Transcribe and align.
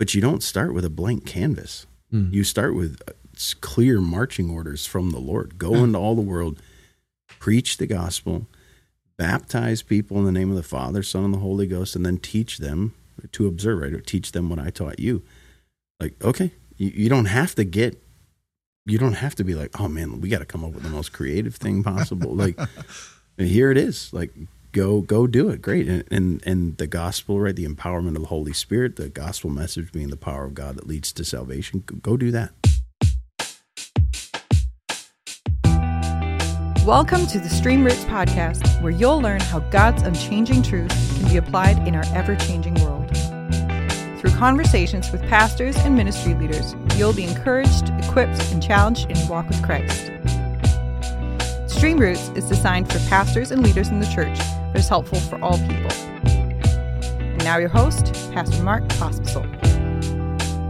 But 0.00 0.14
you 0.14 0.22
don't 0.22 0.42
start 0.42 0.72
with 0.72 0.86
a 0.86 0.88
blank 0.88 1.26
canvas. 1.26 1.86
Mm. 2.10 2.32
You 2.32 2.42
start 2.42 2.74
with 2.74 3.02
uh, 3.06 3.12
clear 3.60 4.00
marching 4.00 4.48
orders 4.48 4.86
from 4.86 5.10
the 5.10 5.18
Lord. 5.18 5.58
Go 5.58 5.74
into 5.74 5.98
all 5.98 6.14
the 6.14 6.22
world, 6.22 6.62
preach 7.38 7.76
the 7.76 7.86
gospel, 7.86 8.46
baptize 9.18 9.82
people 9.82 10.16
in 10.16 10.24
the 10.24 10.32
name 10.32 10.48
of 10.48 10.56
the 10.56 10.62
Father, 10.62 11.02
Son, 11.02 11.22
and 11.22 11.34
the 11.34 11.38
Holy 11.40 11.66
Ghost, 11.66 11.94
and 11.94 12.06
then 12.06 12.16
teach 12.16 12.56
them 12.56 12.94
to 13.32 13.46
observe, 13.46 13.82
right? 13.82 13.92
Or 13.92 14.00
teach 14.00 14.32
them 14.32 14.48
what 14.48 14.58
I 14.58 14.70
taught 14.70 14.98
you. 14.98 15.22
Like, 16.00 16.14
okay, 16.24 16.52
you, 16.78 16.90
you 16.94 17.08
don't 17.10 17.26
have 17.26 17.54
to 17.56 17.64
get, 17.64 18.02
you 18.86 18.96
don't 18.96 19.12
have 19.12 19.34
to 19.34 19.44
be 19.44 19.54
like, 19.54 19.78
oh 19.78 19.88
man, 19.88 20.22
we 20.22 20.30
got 20.30 20.38
to 20.38 20.46
come 20.46 20.64
up 20.64 20.72
with 20.72 20.82
the 20.82 20.88
most 20.88 21.12
creative 21.12 21.56
thing 21.56 21.82
possible. 21.82 22.34
like, 22.34 22.58
here 23.36 23.70
it 23.70 23.76
is. 23.76 24.14
Like, 24.14 24.32
go, 24.72 25.00
go 25.00 25.26
do 25.26 25.48
it. 25.50 25.62
Great. 25.62 25.88
And, 25.88 26.04
and, 26.10 26.42
and 26.46 26.76
the 26.76 26.86
gospel, 26.86 27.40
right? 27.40 27.54
The 27.54 27.66
empowerment 27.66 28.16
of 28.16 28.22
the 28.22 28.28
Holy 28.28 28.52
Spirit, 28.52 28.96
the 28.96 29.08
gospel 29.08 29.50
message 29.50 29.92
being 29.92 30.08
the 30.08 30.16
power 30.16 30.44
of 30.44 30.54
God 30.54 30.76
that 30.76 30.86
leads 30.86 31.12
to 31.12 31.24
salvation. 31.24 31.82
Go, 32.02 32.16
do 32.16 32.30
that. 32.30 32.52
Welcome 36.86 37.26
to 37.26 37.38
the 37.38 37.48
Stream 37.48 37.84
Roots 37.84 38.04
podcast, 38.04 38.82
where 38.82 38.90
you'll 38.90 39.20
learn 39.20 39.40
how 39.40 39.60
God's 39.60 40.02
unchanging 40.02 40.62
truth 40.62 40.90
can 41.16 41.28
be 41.28 41.36
applied 41.36 41.86
in 41.86 41.94
our 41.94 42.04
ever 42.14 42.36
changing 42.36 42.74
world. 42.76 43.08
Through 44.18 44.32
conversations 44.32 45.10
with 45.12 45.22
pastors 45.22 45.76
and 45.78 45.94
ministry 45.94 46.34
leaders, 46.34 46.74
you'll 46.96 47.12
be 47.12 47.24
encouraged, 47.24 47.90
equipped, 48.04 48.42
and 48.52 48.62
challenged 48.62 49.10
in 49.10 49.16
your 49.16 49.28
walk 49.28 49.48
with 49.48 49.62
Christ. 49.62 50.10
Stream 51.66 51.98
Roots 51.98 52.28
is 52.34 52.44
designed 52.44 52.92
for 52.92 52.98
pastors 53.08 53.50
and 53.50 53.62
leaders 53.62 53.88
in 53.88 54.00
the 54.00 54.06
church, 54.06 54.38
but 54.72 54.80
is 54.80 54.88
helpful 54.88 55.20
for 55.20 55.40
all 55.42 55.58
people. 55.58 55.90
And 55.92 57.44
now, 57.44 57.58
your 57.58 57.68
host, 57.68 58.12
Pastor 58.32 58.62
Mark 58.62 58.84
Pospisil. 58.88 59.44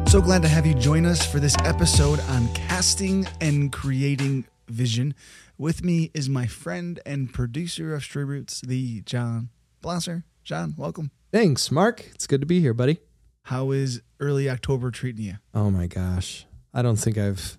So 0.08 0.20
glad 0.20 0.42
to 0.42 0.48
have 0.48 0.66
you 0.66 0.74
join 0.74 1.06
us 1.06 1.24
for 1.24 1.38
this 1.38 1.54
episode 1.64 2.20
on 2.30 2.52
casting 2.54 3.26
and 3.40 3.72
creating 3.72 4.44
vision. 4.68 5.14
With 5.56 5.84
me 5.84 6.10
is 6.14 6.28
my 6.28 6.46
friend 6.46 6.98
and 7.04 7.32
producer 7.32 7.94
of 7.94 8.02
Stream 8.02 8.28
Roots, 8.28 8.60
the 8.60 9.02
John 9.02 9.50
Blosser. 9.82 10.24
John, 10.42 10.74
welcome. 10.76 11.10
Thanks, 11.32 11.70
Mark. 11.70 12.06
It's 12.14 12.26
good 12.26 12.40
to 12.40 12.46
be 12.46 12.60
here, 12.60 12.74
buddy. 12.74 12.98
How 13.44 13.70
is 13.70 14.02
early 14.18 14.48
October 14.50 14.90
treating 14.90 15.24
you? 15.24 15.34
Oh 15.54 15.70
my 15.70 15.86
gosh. 15.86 16.46
I 16.74 16.82
don't 16.82 16.96
think 16.96 17.18
I've 17.18 17.58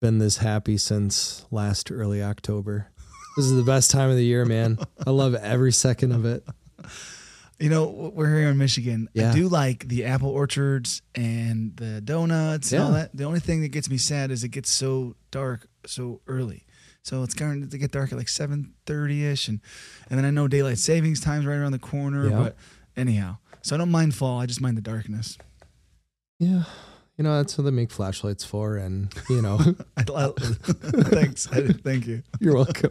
been 0.00 0.18
this 0.18 0.38
happy 0.38 0.76
since 0.76 1.46
last 1.50 1.90
early 1.90 2.22
October. 2.22 2.88
This 3.36 3.46
is 3.46 3.54
the 3.56 3.62
best 3.62 3.90
time 3.90 4.10
of 4.10 4.16
the 4.16 4.24
year, 4.24 4.44
man. 4.44 4.78
I 5.06 5.10
love 5.10 5.34
every 5.34 5.72
second 5.72 6.12
of 6.12 6.24
it. 6.24 6.46
You 7.58 7.68
know, 7.70 8.12
we're 8.14 8.36
here 8.36 8.48
in 8.50 8.58
Michigan. 8.58 9.08
I 9.16 9.32
do 9.32 9.48
like 9.48 9.86
the 9.88 10.04
apple 10.04 10.28
orchards 10.30 11.02
and 11.14 11.76
the 11.76 12.00
donuts 12.00 12.72
and 12.72 12.82
all 12.82 12.90
Yeah. 12.92 12.98
that. 12.98 13.16
The 13.16 13.24
only 13.24 13.40
thing 13.40 13.62
that 13.62 13.68
gets 13.68 13.88
me 13.88 13.96
sad 13.96 14.30
is 14.30 14.42
it 14.44 14.48
gets 14.48 14.70
so 14.70 15.16
dark 15.30 15.68
so 15.86 16.20
early. 16.26 16.64
So 17.02 17.22
it's 17.22 17.34
going 17.34 17.68
to 17.68 17.78
get 17.78 17.92
dark 17.92 18.12
at 18.12 18.18
like 18.18 18.26
7.30 18.28 19.22
ish. 19.30 19.48
And, 19.48 19.60
and 20.10 20.18
then 20.18 20.24
I 20.24 20.30
know 20.30 20.48
daylight 20.48 20.78
savings 20.78 21.20
time's 21.20 21.44
right 21.46 21.56
around 21.56 21.72
the 21.72 21.78
corner. 21.78 22.28
Yeah. 22.28 22.36
But 22.38 22.56
anyhow, 22.96 23.36
so 23.62 23.74
I 23.74 23.78
don't 23.78 23.90
mind 23.90 24.14
fall. 24.14 24.40
I 24.40 24.46
just 24.46 24.60
mind 24.60 24.76
the 24.76 24.82
darkness. 24.82 25.36
Yeah. 26.38 26.64
You 27.16 27.22
know, 27.22 27.36
that's 27.36 27.56
what 27.56 27.64
they 27.64 27.70
make 27.70 27.92
flashlights 27.92 28.44
for. 28.44 28.76
And, 28.76 29.12
you 29.30 29.40
know, 29.40 29.58
thanks. 29.98 31.46
Thank 31.46 32.06
you. 32.08 32.22
you're 32.40 32.56
welcome. 32.56 32.90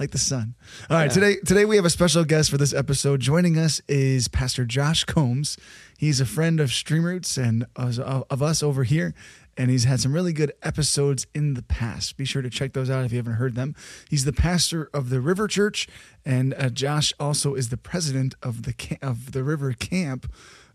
Like 0.00 0.10
the 0.10 0.18
sun. 0.18 0.56
All 0.90 0.96
right. 0.96 1.04
Yeah. 1.04 1.12
Today, 1.12 1.36
today 1.46 1.64
we 1.64 1.76
have 1.76 1.84
a 1.84 1.90
special 1.90 2.24
guest 2.24 2.50
for 2.50 2.58
this 2.58 2.74
episode. 2.74 3.20
Joining 3.20 3.56
us 3.56 3.80
is 3.88 4.26
Pastor 4.26 4.64
Josh 4.64 5.04
Combs. 5.04 5.56
He's 5.96 6.20
a 6.20 6.26
friend 6.26 6.58
of 6.58 6.70
Streamroots 6.70 7.40
and 7.40 7.66
of, 7.76 8.00
of 8.28 8.42
us 8.42 8.64
over 8.64 8.82
here. 8.82 9.14
And 9.56 9.70
he's 9.70 9.84
had 9.84 10.00
some 10.00 10.12
really 10.12 10.32
good 10.32 10.52
episodes 10.64 11.28
in 11.32 11.54
the 11.54 11.62
past. 11.62 12.16
Be 12.16 12.24
sure 12.24 12.42
to 12.42 12.50
check 12.50 12.72
those 12.72 12.90
out 12.90 13.04
if 13.04 13.12
you 13.12 13.18
haven't 13.18 13.34
heard 13.34 13.54
them. 13.54 13.76
He's 14.10 14.24
the 14.24 14.32
pastor 14.32 14.90
of 14.92 15.10
the 15.10 15.20
River 15.20 15.46
Church, 15.46 15.86
and 16.26 16.54
uh, 16.54 16.70
Josh 16.70 17.12
also 17.20 17.54
is 17.54 17.68
the 17.68 17.76
president 17.76 18.34
of 18.42 18.64
the 18.64 18.72
ca- 18.72 18.98
of 19.00 19.30
the 19.30 19.44
River 19.44 19.72
Camp. 19.72 20.26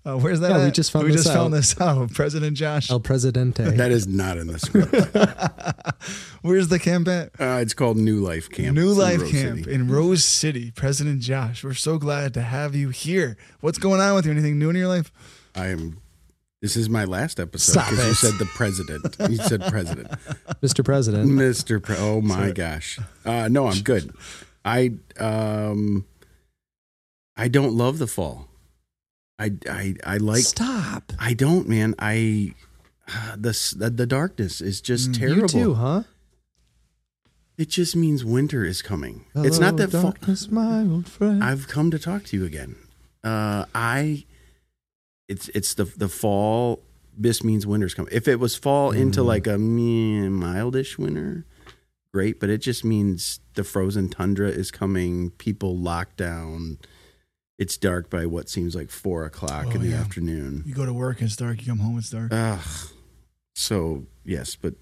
Uh, 0.09 0.17
where's 0.17 0.39
that? 0.39 0.51
Yeah, 0.51 0.65
we 0.65 0.71
just 0.71 0.91
found 0.91 1.05
we 1.05 1.11
this 1.11 1.23
just 1.23 1.35
found 1.35 1.53
out. 1.53 1.57
this 1.57 1.79
out. 1.81 2.13
President 2.13 2.57
Josh. 2.57 2.89
El 2.89 2.99
Presidente. 2.99 3.63
That 3.77 3.91
is 3.91 4.07
not 4.07 4.37
in 4.37 4.47
the 4.47 4.59
script. 4.59 4.91
Where's 6.41 6.69
the 6.69 6.79
camp 6.79 7.07
at? 7.07 7.27
Uh, 7.39 7.59
it's 7.61 7.73
called 7.73 7.97
New 7.97 8.19
Life 8.19 8.49
Camp. 8.49 8.75
New 8.75 8.89
It's 8.91 8.99
in 8.99 9.03
Life 9.03 9.31
Camp 9.31 9.59
City. 9.59 9.71
in 9.73 9.89
Rose 9.89 10.25
City. 10.25 10.71
President 10.71 11.21
Josh, 11.21 11.63
we're 11.63 11.73
so 11.73 11.97
glad 11.97 12.33
to 12.33 12.41
have 12.41 12.75
you 12.75 12.89
here. 12.89 13.37
What's 13.61 13.77
going 13.77 14.01
on 14.01 14.15
with 14.15 14.25
you? 14.25 14.31
Anything 14.31 14.57
new 14.57 14.69
in 14.69 14.75
your 14.75 14.87
life? 14.87 15.11
I 15.55 15.67
am. 15.67 15.99
This 16.61 16.75
is 16.75 16.89
my 16.89 17.05
last 17.05 17.39
episode 17.39 17.79
because 17.89 18.05
you 18.05 18.13
said 18.15 18.39
the 18.39 18.45
president. 18.45 19.15
You 19.29 19.37
said 19.37 19.61
president, 19.69 20.11
Mr. 20.61 20.83
President. 20.83 21.29
Mister. 21.31 21.79
Pre- 21.79 21.95
oh 21.97 22.19
my 22.19 22.51
gosh. 22.51 22.99
Uh, 23.23 23.47
no, 23.49 23.67
I'm 23.67 23.79
good. 23.81 24.13
I 24.65 24.91
um, 25.19 26.05
I 27.37 27.47
don't 27.47 27.73
love 27.75 27.97
the 27.97 28.07
fall. 28.07 28.48
I 29.39 29.51
I 29.69 29.95
I 30.05 30.17
like. 30.17 30.43
Stop. 30.43 31.13
I 31.19 31.33
don't, 31.33 31.67
man. 31.69 31.95
I 31.97 32.53
uh, 33.07 33.35
the 33.37 33.73
the, 33.77 33.89
the 33.89 34.05
darkness 34.05 34.59
is 34.61 34.81
just 34.81 35.11
Mm, 35.11 35.17
terrible. 35.19 35.41
You 35.43 35.47
too, 35.47 35.73
huh? 35.75 36.03
It 37.57 37.69
just 37.69 37.95
means 37.95 38.23
winter 38.23 38.63
is 38.63 38.81
coming. 38.81 39.25
it's 39.35 39.59
not 39.59 39.73
Hello, 39.73 39.85
that 39.85 39.91
fall. 39.91 40.01
darkness, 40.11 40.49
my 40.49 40.81
old 40.81 41.09
friend. 41.09 41.43
I've 41.43 41.67
come 41.67 41.91
to 41.91 41.99
talk 41.99 42.23
to 42.25 42.37
you 42.37 42.45
again. 42.45 42.75
Uh, 43.23 43.65
I, 43.75 44.25
it's 45.27 45.49
it's 45.49 45.73
the 45.73 45.83
the 45.85 46.07
fall. 46.07 46.81
This 47.17 47.43
means 47.43 47.67
winter's 47.67 47.93
coming. 47.93 48.13
If 48.13 48.27
it 48.29 48.39
was 48.39 48.55
fall 48.55 48.91
into 48.91 49.21
Mm. 49.21 49.25
like 49.25 49.45
a 49.47 49.57
mildish 49.57 50.97
winter, 50.97 51.45
great. 52.13 52.39
But 52.39 52.49
it 52.49 52.59
just 52.59 52.85
means 52.85 53.41
the 53.55 53.65
frozen 53.65 54.07
tundra 54.07 54.47
is 54.49 54.71
coming. 54.71 55.31
People 55.31 55.75
locked 55.77 56.15
down. 56.15 56.77
It's 57.59 57.77
dark 57.77 58.09
by 58.09 58.25
what 58.25 58.49
seems 58.49 58.73
like 58.75 58.89
four 58.89 59.25
o'clock 59.25 59.67
Oh, 59.67 59.71
in 59.71 59.81
the 59.81 59.89
yeah. 59.89 59.97
afternoon. 59.97 60.63
You 60.65 60.73
go 60.73 60.85
to 60.85 60.93
work, 60.93 61.19
and 61.19 61.27
it's 61.27 61.35
dark. 61.35 61.61
You 61.61 61.67
come 61.67 61.79
home, 61.79 61.97
it's 61.99 62.09
dark. 62.09 62.31
Ugh. 62.33 62.59
So 63.53 64.05
yes, 64.25 64.55
but 64.55 64.73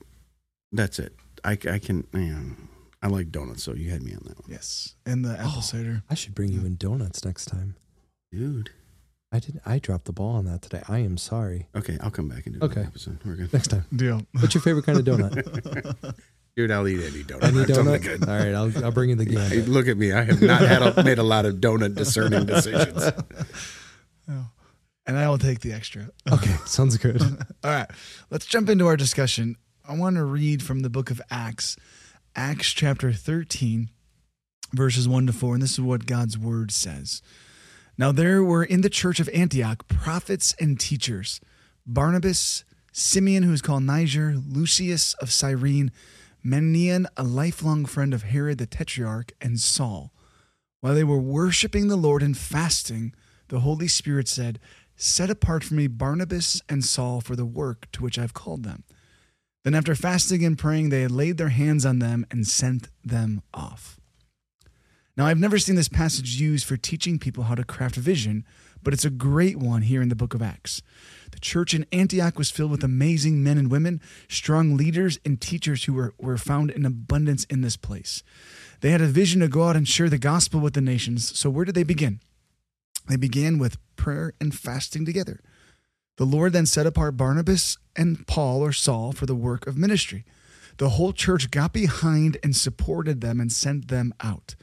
that's 0.71 0.99
it. 0.99 1.16
I, 1.43 1.51
I 1.53 1.79
can. 1.79 2.05
Man, 2.13 2.69
I 3.01 3.07
like 3.07 3.31
donuts, 3.31 3.63
so 3.63 3.73
you 3.73 3.89
had 3.89 4.03
me 4.03 4.13
on 4.13 4.21
that 4.27 4.39
one, 4.41 4.51
yes, 4.51 4.95
and 5.05 5.25
the 5.25 5.33
apple 5.37 5.53
Oh. 5.57 5.61
cider. 5.61 6.03
I 6.09 6.13
should 6.13 6.35
bring 6.35 6.49
you 6.51 6.61
in 6.66 6.75
donuts 6.75 7.25
next 7.25 7.45
time. 7.45 7.75
dude. 8.31 8.69
I 9.29 9.39
did. 9.39 9.59
I 9.66 9.79
dropped 9.79 10.05
the 10.05 10.13
ball 10.13 10.35
on 10.37 10.45
that 10.45 10.61
today. 10.61 10.81
I 10.87 10.99
am 10.99 11.17
sorry. 11.17 11.67
Okay, 11.75 11.97
I'll 11.99 12.09
come 12.11 12.29
back 12.29 12.45
and 12.45 12.55
do 12.57 12.66
Okay. 12.66 12.75
another 12.75 12.87
episode. 12.87 13.19
We're 13.25 13.35
good. 13.35 13.51
Next 13.51 13.67
time. 13.67 13.83
Deal. 13.93 14.21
What's 14.39 14.53
your 14.55 14.61
favorite 14.61 14.85
kind 14.85 14.97
of 14.99 15.03
donut? 15.05 16.16
Dude, 16.57 16.72
I'll 16.72 16.88
eat 16.88 17.00
any 17.03 17.23
donut. 17.23 17.44
Any 17.44 17.57
That's 17.59 17.75
something 17.75 18.01
donut? 18.01 18.19
good. 18.19 18.28
All 18.28 18.35
right, 18.35 18.53
I'll 18.56 18.85
I'll 18.85 18.91
bring 18.91 19.12
you 19.12 19.16
the 19.16 19.25
Hey, 19.25 19.50
gambit. 19.57 19.68
look 19.69 19.88
at 19.88 19.95
me. 19.95 20.12
I 20.12 20.23
have 20.23 20.41
not 20.41 20.62
had 20.62 20.81
a, 20.81 21.03
made 21.03 21.19
a 21.19 21.23
lot 21.23 21.45
of 21.45 21.56
donut 21.56 21.95
discerning 21.95 22.45
decisions. 22.45 23.12
Oh. 24.29 24.50
And 25.06 25.17
I 25.17 25.29
will 25.29 25.38
take 25.38 25.62
the 25.62 25.72
extra. 25.72 26.09
Okay, 26.31 26.53
sounds 26.66 26.97
good. 26.97 27.22
All 27.63 27.72
right, 27.72 27.90
let's 28.29 28.46
jump 28.46 28.67
into 28.69 28.88
our 28.88 28.97
discussion. 28.97 29.56
I 29.88 29.96
want 29.96 30.17
to 30.17 30.25
read 30.25 30.62
from 30.62 30.81
the 30.81 30.90
book 30.90 31.09
of 31.12 31.22
Acts, 31.31 31.78
Acts 32.35 32.73
chapter 32.73 33.13
13, 33.13 33.90
verses 34.73 35.07
1 35.07 35.28
to 35.28 35.31
4. 35.31 35.53
And 35.53 35.63
this 35.63 35.72
is 35.72 35.79
what 35.79 36.07
God's 36.07 36.38
word 36.38 36.72
says. 36.72 37.22
Now 37.97 38.12
there 38.12 38.44
were 38.44 38.66
in 38.66 38.81
the 38.81 38.90
church 38.90 39.22
of 39.22 39.29
Antioch 39.34 39.88
prophets 39.88 40.53
and 40.59 40.78
teachers 40.78 41.40
Barnabas, 41.85 42.66
Simeon, 42.91 43.44
who 43.44 43.53
is 43.53 43.62
called 43.62 43.84
Niger, 43.84 44.35
Lucius 44.46 45.13
of 45.22 45.31
Cyrene, 45.31 45.90
Manaen, 46.45 47.05
a 47.15 47.23
lifelong 47.23 47.85
friend 47.85 48.13
of 48.13 48.23
Herod 48.23 48.57
the 48.57 48.65
Tetrarch, 48.65 49.31
and 49.41 49.59
Saul. 49.59 50.13
While 50.81 50.95
they 50.95 51.03
were 51.03 51.17
worshiping 51.17 51.87
the 51.87 51.95
Lord 51.95 52.21
and 52.21 52.37
fasting, 52.37 53.13
the 53.49 53.61
Holy 53.61 53.87
Spirit 53.87 54.27
said, 54.27 54.59
Set 54.95 55.29
apart 55.29 55.63
for 55.63 55.73
me 55.73 55.87
Barnabas 55.87 56.61
and 56.67 56.83
Saul 56.83 57.22
for 57.22 57.35
the 57.35 57.45
work 57.45 57.87
to 57.91 58.03
which 58.03 58.17
I've 58.17 58.34
called 58.34 58.63
them. 58.63 58.84
Then, 59.63 59.75
after 59.75 59.95
fasting 59.95 60.45
and 60.45 60.57
praying, 60.57 60.89
they 60.89 61.07
laid 61.07 61.37
their 61.37 61.49
hands 61.49 61.85
on 61.85 61.99
them 61.99 62.25
and 62.31 62.47
sent 62.47 62.87
them 63.03 63.41
off. 63.53 63.99
Now, 65.17 65.25
I've 65.25 65.40
never 65.40 65.57
seen 65.57 65.75
this 65.75 65.90
passage 65.90 66.40
used 66.40 66.66
for 66.66 66.78
teaching 66.78 67.19
people 67.19 67.45
how 67.45 67.55
to 67.55 67.63
craft 67.63 67.95
vision, 67.95 68.45
but 68.81 68.93
it's 68.93 69.05
a 69.05 69.09
great 69.09 69.57
one 69.57 69.81
here 69.81 70.01
in 70.01 70.09
the 70.09 70.16
book 70.16 70.33
of 70.33 70.41
Acts. 70.41 70.81
The 71.37 71.41
church 71.41 71.75
in 71.75 71.85
Antioch 71.91 72.39
was 72.39 72.49
filled 72.49 72.72
with 72.72 72.84
amazing 72.84 73.43
men 73.43 73.59
and 73.59 73.69
women, 73.69 74.01
strong 74.28 74.75
leaders, 74.75 75.19
and 75.23 75.39
teachers 75.39 75.84
who 75.84 75.93
were, 75.93 76.16
were 76.17 76.39
found 76.39 76.72
in 76.72 76.84
abundance 76.84 77.43
in 77.43 77.61
this 77.61 77.78
place. 77.78 78.23
They 78.81 78.89
had 78.89 79.01
a 79.01 79.05
vision 79.05 79.41
to 79.41 79.47
go 79.47 79.66
out 79.66 79.75
and 79.75 79.87
share 79.87 80.09
the 80.09 80.17
gospel 80.17 80.59
with 80.59 80.73
the 80.73 80.81
nations. 80.81 81.37
So, 81.37 81.51
where 81.51 81.63
did 81.63 81.75
they 81.75 81.84
begin? 81.84 82.22
They 83.07 83.17
began 83.17 83.59
with 83.59 83.78
prayer 83.97 84.34
and 84.41 84.51
fasting 84.51 85.05
together. 85.05 85.39
The 86.16 86.25
Lord 86.25 86.53
then 86.53 86.66
set 86.66 86.87
apart 86.87 87.17
Barnabas 87.17 87.78
and 87.95 88.25
Paul 88.25 88.63
or 88.63 88.72
Saul 88.72 89.11
for 89.11 89.28
the 89.28 89.35
work 89.35 89.67
of 89.67 89.78
ministry. 89.78 90.25
The 90.78 90.90
whole 90.90 91.13
church 91.13 91.51
got 91.51 91.72
behind 91.72 92.37
and 92.41 92.55
supported 92.55 93.22
them 93.22 93.40
and 93.40 93.51
sent 93.51 93.90
them 93.90 94.11
out. 94.22 94.55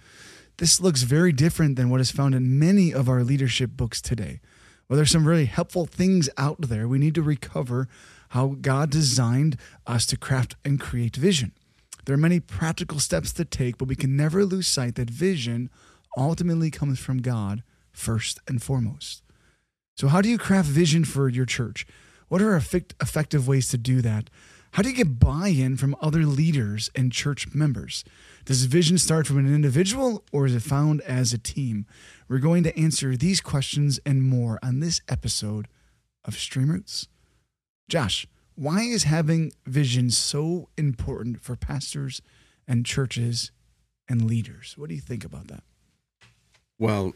This 0.57 0.81
looks 0.81 1.03
very 1.03 1.31
different 1.31 1.77
than 1.77 1.89
what 1.89 2.01
is 2.01 2.11
found 2.11 2.35
in 2.35 2.59
many 2.59 2.93
of 2.93 3.09
our 3.09 3.23
leadership 3.23 3.71
books 3.77 4.03
today. 4.03 4.41
Well, 4.89 4.97
there's 4.97 5.11
some 5.11 5.27
really 5.27 5.47
helpful 5.47 5.87
things 5.87 6.29
out 6.37 6.61
there. 6.61 6.87
We 6.87 6.99
need 6.99 7.15
to 7.15 7.23
recover 7.23 7.89
how 8.31 8.57
God 8.61 8.91
designed 8.91 9.57
us 9.87 10.07
to 10.07 10.17
craft 10.17 10.57
and 10.65 10.81
create 10.81 11.17
vision. 11.17 11.53
There 12.05 12.15
are 12.15 12.19
many 12.19 12.41
practical 12.41 12.99
steps 12.99 13.33
to 13.35 13.45
take, 13.45 13.79
but 13.79 13.89
we 13.89 13.97
can 13.97 14.17
never 14.17 14.45
lose 14.45 14.69
sight 14.69 14.97
that 14.97 15.09
vision 15.09 15.71
ultimately 16.19 16.71
comes 16.71 16.99
from 16.99 17.23
God 17.23 17.63
first 17.93 18.39
and 18.47 18.63
foremost. 18.63 19.23
So, 19.97 20.09
how 20.09 20.21
do 20.21 20.29
you 20.29 20.39
craft 20.39 20.69
vision 20.69 21.05
for 21.05 21.29
your 21.29 21.47
church? 21.47 21.87
What 22.29 22.43
are 22.43 22.57
effect- 22.57 22.95
effective 23.01 23.47
ways 23.49 23.69
to 23.69 23.79
do 23.79 24.03
that? 24.03 24.29
How 24.75 24.83
do 24.83 24.89
you 24.89 24.97
get 24.97 25.21
buy 25.21 25.51
in 25.51 25.77
from 25.77 25.95
other 26.01 26.25
leaders 26.25 26.91
and 26.97 27.13
church 27.13 27.55
members? 27.55 28.03
Does 28.45 28.65
vision 28.65 28.99
start 28.99 29.25
from 29.25 29.39
an 29.39 29.55
individual 29.55 30.25
or 30.33 30.47
is 30.47 30.55
it 30.57 30.65
found 30.65 31.01
as 31.03 31.33
a 31.33 31.39
team? 31.39 31.87
We're 32.27 32.41
going 32.41 32.65
to 32.65 32.77
answer 32.77 33.17
these 33.17 33.41
questions 33.41 34.01
and 34.05 34.25
more 34.25 34.59
on 34.65 34.81
this 34.81 35.01
episode 35.09 35.69
of 36.25 36.35
Stream 36.35 36.73
Roots. 36.73 37.07
Josh, 37.89 38.27
why 38.57 38.81
is 38.81 39.05
having 39.05 39.53
vision 39.65 40.11
so 40.11 40.71
important 40.77 41.41
for 41.41 41.55
pastors 41.55 42.21
and 42.67 42.85
churches 42.85 43.53
and 44.09 44.27
leaders? 44.27 44.75
What 44.77 44.89
do 44.89 44.97
you 44.97 45.01
think 45.01 45.25
about 45.25 45.47
that? 45.47 45.63
Well, 46.81 47.15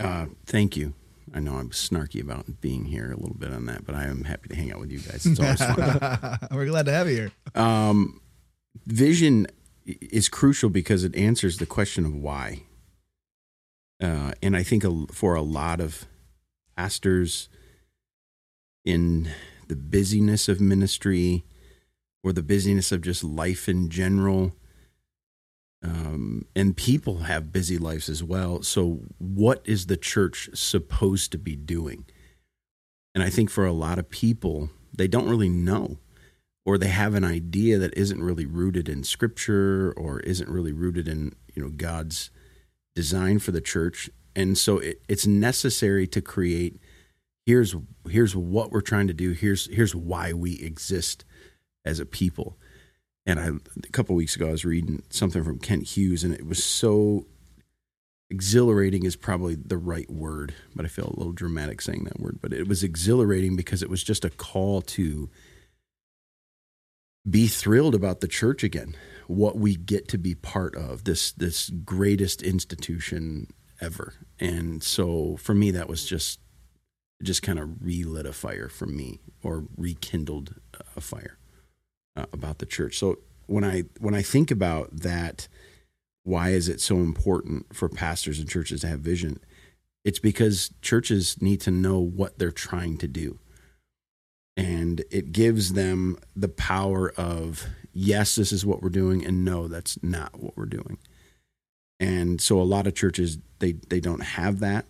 uh, 0.00 0.24
thank 0.46 0.74
you. 0.74 0.94
I 1.34 1.40
know 1.40 1.54
I'm 1.54 1.70
snarky 1.70 2.20
about 2.20 2.60
being 2.60 2.84
here 2.84 3.12
a 3.12 3.16
little 3.16 3.36
bit 3.36 3.52
on 3.52 3.66
that, 3.66 3.84
but 3.84 3.94
I 3.94 4.04
am 4.04 4.24
happy 4.24 4.48
to 4.48 4.56
hang 4.56 4.72
out 4.72 4.80
with 4.80 4.90
you 4.90 5.00
guys. 5.00 5.26
It's 5.26 5.40
always 5.40 5.58
fun. 5.58 6.38
We're 6.52 6.66
glad 6.66 6.86
to 6.86 6.92
have 6.92 7.08
you 7.08 7.16
here. 7.16 7.32
Um, 7.54 8.20
vision 8.86 9.46
is 9.84 10.28
crucial 10.28 10.70
because 10.70 11.04
it 11.04 11.14
answers 11.16 11.58
the 11.58 11.66
question 11.66 12.04
of 12.04 12.14
why. 12.14 12.62
Uh, 14.02 14.32
and 14.42 14.56
I 14.56 14.62
think 14.62 14.84
a, 14.84 15.06
for 15.12 15.34
a 15.34 15.42
lot 15.42 15.80
of 15.80 16.06
pastors 16.76 17.48
in 18.84 19.30
the 19.68 19.76
busyness 19.76 20.48
of 20.48 20.60
ministry 20.60 21.44
or 22.22 22.32
the 22.32 22.42
busyness 22.42 22.92
of 22.92 23.00
just 23.02 23.24
life 23.24 23.68
in 23.68 23.88
general, 23.88 24.52
um, 25.86 26.46
and 26.56 26.76
people 26.76 27.18
have 27.18 27.52
busy 27.52 27.78
lives 27.78 28.08
as 28.08 28.22
well. 28.22 28.62
So, 28.62 29.02
what 29.18 29.62
is 29.64 29.86
the 29.86 29.96
church 29.96 30.50
supposed 30.52 31.30
to 31.32 31.38
be 31.38 31.54
doing? 31.54 32.06
And 33.14 33.22
I 33.22 33.30
think 33.30 33.50
for 33.50 33.64
a 33.64 33.72
lot 33.72 33.98
of 33.98 34.10
people, 34.10 34.70
they 34.92 35.06
don't 35.06 35.28
really 35.28 35.48
know, 35.48 35.98
or 36.64 36.76
they 36.76 36.88
have 36.88 37.14
an 37.14 37.24
idea 37.24 37.78
that 37.78 37.96
isn't 37.96 38.22
really 38.22 38.46
rooted 38.46 38.88
in 38.88 39.04
Scripture 39.04 39.92
or 39.96 40.20
isn't 40.20 40.48
really 40.48 40.72
rooted 40.72 41.06
in 41.06 41.34
you 41.54 41.62
know 41.62 41.70
God's 41.70 42.30
design 42.94 43.38
for 43.38 43.52
the 43.52 43.60
church. 43.60 44.10
And 44.34 44.58
so, 44.58 44.78
it, 44.78 45.02
it's 45.08 45.26
necessary 45.26 46.06
to 46.08 46.20
create. 46.20 46.80
Here's 47.44 47.76
here's 48.08 48.34
what 48.34 48.72
we're 48.72 48.80
trying 48.80 49.06
to 49.06 49.14
do. 49.14 49.32
Here's 49.32 49.72
here's 49.72 49.94
why 49.94 50.32
we 50.32 50.58
exist 50.58 51.24
as 51.84 52.00
a 52.00 52.06
people 52.06 52.58
and 53.26 53.40
I 53.40 53.48
a 53.48 53.92
couple 53.92 54.14
weeks 54.14 54.36
ago 54.36 54.48
I 54.48 54.52
was 54.52 54.64
reading 54.64 55.02
something 55.10 55.42
from 55.42 55.58
Kent 55.58 55.88
Hughes, 55.88 56.22
and 56.22 56.32
it 56.32 56.46
was 56.46 56.62
so 56.62 57.26
exhilarating 58.30 59.04
is 59.04 59.16
probably 59.16 59.54
the 59.54 59.78
right 59.78 60.10
word, 60.10 60.54
but 60.74 60.84
I 60.84 60.88
feel 60.88 61.06
a 61.06 61.18
little 61.18 61.32
dramatic 61.32 61.80
saying 61.80 62.04
that 62.04 62.20
word. 62.20 62.38
But 62.40 62.52
it 62.52 62.68
was 62.68 62.82
exhilarating 62.82 63.56
because 63.56 63.82
it 63.82 63.90
was 63.90 64.02
just 64.02 64.24
a 64.24 64.30
call 64.30 64.80
to 64.82 65.28
be 67.28 67.48
thrilled 67.48 67.94
about 67.94 68.20
the 68.20 68.28
church 68.28 68.62
again, 68.62 68.94
what 69.26 69.56
we 69.56 69.74
get 69.74 70.08
to 70.08 70.18
be 70.18 70.34
part 70.34 70.76
of 70.76 71.04
this 71.04 71.32
this 71.32 71.68
greatest 71.70 72.42
institution 72.42 73.48
ever. 73.80 74.14
And 74.38 74.82
so 74.82 75.36
for 75.36 75.54
me, 75.54 75.72
that 75.72 75.88
was 75.88 76.04
just 76.04 76.40
just 77.22 77.42
kind 77.42 77.58
of 77.58 77.82
relit 77.82 78.26
a 78.26 78.32
fire 78.32 78.68
for 78.68 78.86
me 78.86 79.20
or 79.42 79.64
rekindled 79.76 80.54
a 80.94 81.00
fire 81.00 81.38
uh, 82.16 82.26
about 82.32 82.58
the 82.58 82.66
church. 82.66 82.98
So 82.98 83.18
when 83.46 83.64
I 83.64 83.84
when 83.98 84.14
I 84.14 84.22
think 84.22 84.50
about 84.50 85.00
that, 85.00 85.48
why 86.24 86.50
is 86.50 86.68
it 86.68 86.80
so 86.80 86.96
important 86.96 87.74
for 87.74 87.88
pastors 87.88 88.38
and 88.38 88.48
churches 88.48 88.80
to 88.80 88.88
have 88.88 89.00
vision? 89.00 89.38
It's 90.04 90.18
because 90.18 90.70
churches 90.82 91.40
need 91.40 91.60
to 91.62 91.70
know 91.70 91.98
what 91.98 92.38
they're 92.38 92.50
trying 92.50 92.96
to 92.98 93.08
do. 93.08 93.38
And 94.56 95.04
it 95.10 95.32
gives 95.32 95.74
them 95.74 96.16
the 96.34 96.48
power 96.48 97.12
of, 97.16 97.66
yes, 97.92 98.36
this 98.36 98.52
is 98.52 98.64
what 98.64 98.82
we're 98.82 98.88
doing, 98.88 99.24
and 99.24 99.44
no, 99.44 99.68
that's 99.68 100.02
not 100.02 100.40
what 100.40 100.56
we're 100.56 100.64
doing. 100.64 100.98
And 102.00 102.40
so 102.40 102.60
a 102.60 102.62
lot 102.62 102.86
of 102.86 102.94
churches 102.94 103.38
they 103.58 103.72
they 103.72 104.00
don't 104.00 104.22
have 104.22 104.60
that. 104.60 104.86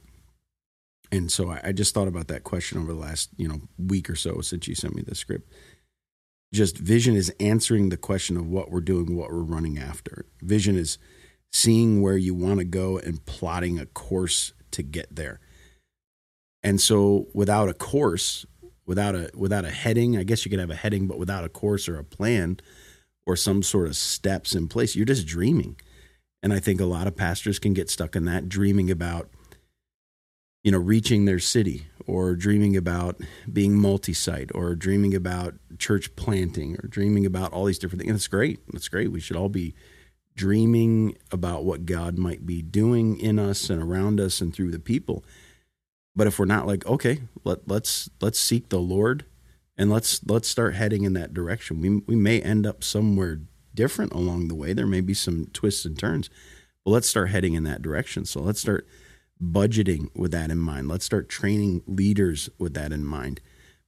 And 1.13 1.31
so 1.31 1.51
I, 1.51 1.61
I 1.65 1.73
just 1.73 1.95
thought 1.95 2.09
about 2.09 2.29
that 2.29 2.45
question 2.45 2.79
over 2.79 2.93
the 2.93 2.99
last, 2.99 3.31
you 3.37 3.47
know, 3.47 3.61
week 3.79 4.11
or 4.11 4.17
so 4.17 4.41
since 4.41 4.67
you 4.67 4.75
sent 4.75 4.95
me 4.95 5.03
the 5.03 5.15
script 5.15 5.51
just 6.57 6.79
vision 6.79 7.15
is 7.15 7.33
answering 7.39 7.91
the 7.91 7.97
question 7.97 8.37
of 8.37 8.49
what 8.49 8.71
we're 8.71 8.81
doing, 8.81 9.17
what 9.17 9.31
we're 9.31 9.39
running 9.39 9.79
after. 9.79 10.27
Vision 10.43 10.77
is 10.77 10.99
seeing 11.53 12.03
where 12.03 12.17
you 12.17 12.35
want 12.35 12.59
to 12.59 12.65
go 12.65 12.99
and 12.99 13.25
plotting 13.27 13.79
a 13.79 13.87
course 13.87 14.53
to 14.73 14.83
get 14.83 15.15
there. 15.15 15.41
And 16.63 16.81
so 16.81 17.29
without 17.33 17.69
a 17.69 17.75
course, 17.75 18.45
without 18.87 19.15
a 19.15 19.31
without 19.35 19.65
a 19.65 19.71
heading, 19.71 20.17
I 20.17 20.25
guess 20.25 20.45
you 20.45 20.51
could 20.51 20.61
have 20.61 20.71
a 20.71 20.75
heading 20.75 21.07
but 21.07 21.19
without 21.19 21.45
a 21.45 21.49
course 21.49 21.89
or 21.89 21.99
a 21.99 22.05
plan 22.05 22.59
or 23.27 23.37
some 23.37 23.63
sort 23.63 23.87
of 23.87 23.97
steps 23.97 24.55
in 24.55 24.69
place, 24.69 24.97
you're 24.97 25.05
just 25.05 25.27
dreaming. 25.27 25.77
And 26.43 26.53
I 26.53 26.59
think 26.59 26.81
a 26.81 26.87
lot 26.87 27.07
of 27.07 27.17
pastors 27.17 27.59
can 27.59 27.73
get 27.73 27.91
stuck 27.91 28.17
in 28.17 28.25
that 28.25 28.49
dreaming 28.49 28.91
about 28.91 29.31
you 30.65 30.73
know 30.73 30.79
reaching 30.79 31.25
their 31.25 31.39
city 31.39 31.87
or 32.07 32.35
dreaming 32.35 32.77
about 32.77 33.21
being 33.53 33.79
multi-site 33.79 34.51
or 34.55 34.75
dreaming 34.75 35.15
about 35.15 35.55
church 35.79 36.15
planting 36.17 36.77
or 36.83 36.89
dreaming 36.89 37.27
about 37.27 37.53
all 37.53 37.65
these 37.65 37.79
different 37.79 38.03
things. 38.03 38.15
It's 38.15 38.29
great. 38.29 38.61
That's 38.73 38.89
great. 38.89 39.13
We 39.13 39.21
should 39.21 39.37
all 39.37 39.49
be 39.49 39.75
dreaming 40.35 41.17
about 41.33 41.65
what 41.65 41.87
god 41.87 42.19
might 42.19 42.45
be 42.45 42.61
doing 42.61 43.19
in 43.19 43.39
us 43.39 43.71
and 43.71 43.83
around 43.83 44.21
us 44.21 44.41
and 44.41 44.55
through 44.55 44.71
the 44.71 44.79
people. 44.79 45.25
But 46.15 46.27
if 46.27 46.39
we're 46.39 46.45
not 46.47 46.67
like 46.67 46.87
okay 46.87 47.21
let, 47.45 47.67
let's 47.67 48.11
let's 48.21 48.39
seek 48.39 48.69
the 48.69 48.79
lord 48.79 49.25
and 49.79 49.91
let's 49.91 50.21
let's 50.27 50.49
start 50.49 50.75
heading 50.75 51.05
in 51.05 51.13
that 51.15 51.35
direction 51.35 51.81
we, 51.81 52.03
we 52.07 52.17
may 52.17 52.41
end 52.41 52.67
up 52.67 52.85
somewhere 52.85 53.41
different 53.75 54.13
along 54.13 54.49
the 54.49 54.55
way. 54.55 54.73
There 54.73 54.87
may 54.87 55.03
be 55.03 55.15
some 55.15 55.49
twists 55.53 55.85
and 55.85 55.99
turns 55.99 56.31
but 56.87 56.93
let's 56.93 57.09
start 57.09 57.31
heading 57.31 57.55
in 57.55 57.65
that 57.65 57.83
direction. 57.83 58.25
So 58.25 58.41
let's 58.41 58.61
start 58.61 58.87
budgeting 59.43 60.09
with 60.15 60.33
that 60.33 60.51
in 60.51 60.59
mind. 60.59 60.89
Let's 60.89 61.05
start 61.05 61.29
training 61.29 61.83
leaders 61.87 62.49
with 62.59 62.75
that 62.75 62.93
in 62.93 63.05
mind. 63.05 63.41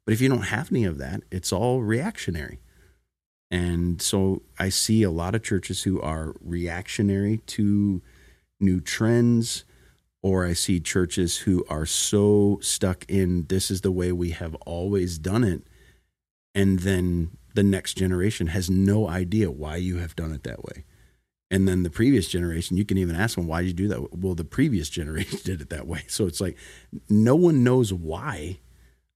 But 0.05 0.15
if 0.15 0.21
you 0.21 0.29
don't 0.29 0.43
have 0.43 0.71
any 0.71 0.85
of 0.85 0.99
that, 0.99 1.23
it's 1.31 1.53
all 1.53 1.83
reactionary. 1.83 2.59
And 3.51 4.01
so 4.03 4.43
I 4.59 4.69
see 4.69 5.03
a 5.03 5.11
lot 5.11 5.35
of 5.35 5.43
churches 5.43 5.83
who 5.85 6.01
are 6.01 6.35
reactionary 6.41 7.39
to 7.47 8.03
new 8.61 8.81
trends, 8.81 9.65
or 10.23 10.45
I 10.45 10.53
see 10.53 10.81
churches 10.81 11.39
who 11.39 11.65
are 11.69 11.87
so 11.87 12.59
stuck 12.61 13.05
in 13.09 13.47
this 13.49 13.71
is 13.71 13.81
the 13.81 13.93
way 13.93 14.13
we 14.13 14.31
have 14.31 14.55
always 14.67 15.19
done 15.19 15.45
it. 15.45 15.63
And 16.55 16.81
then 16.81 17.37
the 17.55 17.63
next 17.63 17.95
generation 17.95 18.49
has 18.49 18.69
no 18.69 19.09
idea 19.09 19.51
why 19.51 19.77
you 19.77 19.97
have 19.99 20.17
done 20.17 20.33
it 20.33 20.43
that 20.43 20.65
way 20.65 20.85
and 21.51 21.67
then 21.67 21.83
the 21.83 21.91
previous 21.91 22.29
generation 22.29 22.77
you 22.77 22.85
can 22.85 22.99
even 22.99 23.17
ask 23.17 23.37
them 23.37 23.47
why 23.47 23.63
did 23.63 23.69
you 23.69 23.75
do 23.75 23.89
that? 23.89 24.19
Well 24.19 24.35
the 24.35 24.45
previous 24.45 24.89
generation 24.99 25.39
did 25.45 25.61
it 25.61 25.71
that 25.71 25.87
way. 25.87 26.05
So 26.09 26.27
it's 26.27 26.41
like 26.41 26.57
no 27.09 27.37
one 27.37 27.65
knows 27.65 27.93
why 27.93 28.59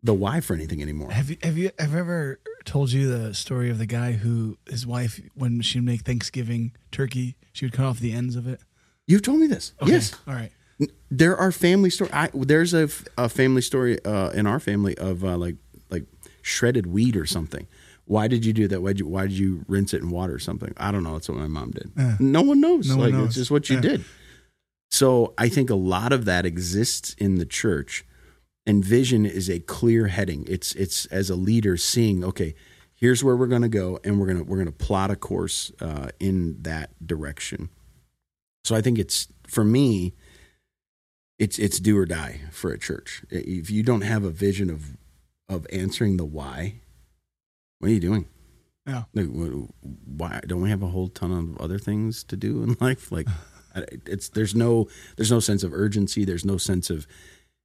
the 0.02 0.14
why 0.14 0.40
for 0.40 0.54
anything 0.54 0.82
anymore. 0.82 1.10
Have 1.10 1.30
you 1.30 1.36
have 1.42 1.56
you 1.56 1.70
have 1.78 1.94
ever 1.94 2.40
told 2.64 2.92
you 2.92 3.10
the 3.10 3.34
story 3.34 3.70
of 3.70 3.78
the 3.78 3.86
guy 3.86 4.12
who 4.12 4.58
his 4.68 4.86
wife 4.86 5.20
when 5.34 5.60
she'd 5.60 5.84
make 5.84 6.02
thanksgiving 6.02 6.72
turkey 6.90 7.36
she 7.52 7.64
would 7.64 7.72
cut 7.72 7.86
off 7.86 8.00
the 8.00 8.12
ends 8.12 8.36
of 8.36 8.46
it? 8.46 8.60
You've 9.06 9.22
told 9.22 9.40
me 9.40 9.46
this. 9.46 9.72
Okay. 9.82 9.92
yes. 9.92 10.14
all 10.26 10.34
right. 10.34 10.52
There 11.10 11.36
are 11.36 11.52
family 11.52 11.90
story 11.90 12.10
I, 12.12 12.30
there's 12.34 12.74
a, 12.74 12.88
a 13.16 13.28
family 13.28 13.62
story 13.62 14.04
uh, 14.04 14.30
in 14.30 14.46
our 14.46 14.58
family 14.58 14.96
of 14.98 15.24
uh, 15.24 15.36
like 15.36 15.56
like 15.90 16.04
shredded 16.40 16.86
wheat 16.86 17.16
or 17.16 17.26
something 17.26 17.68
why 18.04 18.28
did 18.28 18.44
you 18.44 18.52
do 18.52 18.68
that? 18.68 18.80
Why 18.82 18.90
did 18.90 19.00
you, 19.00 19.06
why 19.06 19.23
did 19.23 19.32
you 19.32 19.64
rinse 19.68 19.94
it 19.94 20.02
in 20.02 20.11
water 20.11 20.35
or 20.35 20.38
something? 20.38 20.75
I 20.76 20.90
don't 20.92 21.02
know. 21.04 21.12
That's 21.14 21.28
what 21.28 21.38
my 21.38 21.47
mom 21.47 21.71
did. 21.71 21.92
Yeah. 21.97 22.16
No 22.21 22.42
one 22.42 22.61
knows. 22.61 22.88
No 22.88 22.97
one 22.97 23.04
like 23.06 23.14
knows. 23.14 23.26
it's 23.28 23.37
just 23.37 23.50
what 23.50 23.68
you 23.71 23.76
Yeah. 23.76 23.82
did. 23.82 24.04
So 24.90 25.32
I 25.38 25.49
think 25.49 25.71
a 25.71 25.75
lot 25.75 26.12
of 26.12 26.25
that 26.26 26.44
exists 26.44 27.14
in 27.18 27.37
the 27.37 27.47
church, 27.47 28.04
and 28.66 28.85
vision 28.85 29.25
is 29.25 29.49
a 29.49 29.59
clear 29.61 30.09
heading. 30.09 30.44
It's 30.49 30.75
it's 30.75 31.06
as 31.06 31.30
a 31.30 31.35
leader 31.37 31.76
seeing 31.78 32.23
okay, 32.23 32.54
here's 32.94 33.25
where 33.25 33.35
we're 33.37 33.47
going 33.47 33.62
to 33.62 33.68
go, 33.68 33.99
and 34.04 34.21
we're 34.21 34.26
gonna 34.26 34.42
we're 34.42 34.59
gonna 34.59 34.71
plot 34.73 35.11
a 35.11 35.16
course 35.16 35.73
uh, 35.80 36.09
in 36.21 36.61
that 36.62 36.90
direction. 37.06 37.71
So 38.64 38.76
I 38.76 38.82
think 38.82 38.99
it's 38.99 39.28
for 39.47 39.64
me, 39.64 40.12
it's 41.38 41.59
it's 41.59 41.80
do 41.80 41.97
or 41.97 42.04
die 42.04 42.42
for 42.50 42.71
a 42.73 42.78
church. 42.78 43.25
If 43.30 43.71
you 43.71 43.82
don't 43.82 44.02
have 44.02 44.25
a 44.25 44.30
vision 44.30 44.68
of 44.68 44.97
of 45.49 45.66
answering 45.73 46.16
the 46.18 46.25
why, 46.26 46.81
what 47.82 47.90
are 47.90 47.94
you 47.94 48.00
doing? 48.00 48.26
Yeah. 48.86 49.02
Like, 49.12 49.26
why 50.06 50.40
don't 50.46 50.62
we 50.62 50.70
have 50.70 50.84
a 50.84 50.88
whole 50.88 51.08
ton 51.08 51.32
of 51.32 51.60
other 51.60 51.78
things 51.78 52.22
to 52.24 52.36
do 52.36 52.62
in 52.62 52.76
life? 52.80 53.10
Like, 53.10 53.26
it's 53.74 54.28
there's 54.28 54.54
no 54.54 54.88
there's 55.16 55.32
no 55.32 55.40
sense 55.40 55.64
of 55.64 55.74
urgency. 55.74 56.24
There's 56.24 56.44
no 56.44 56.58
sense 56.58 56.90
of 56.90 57.08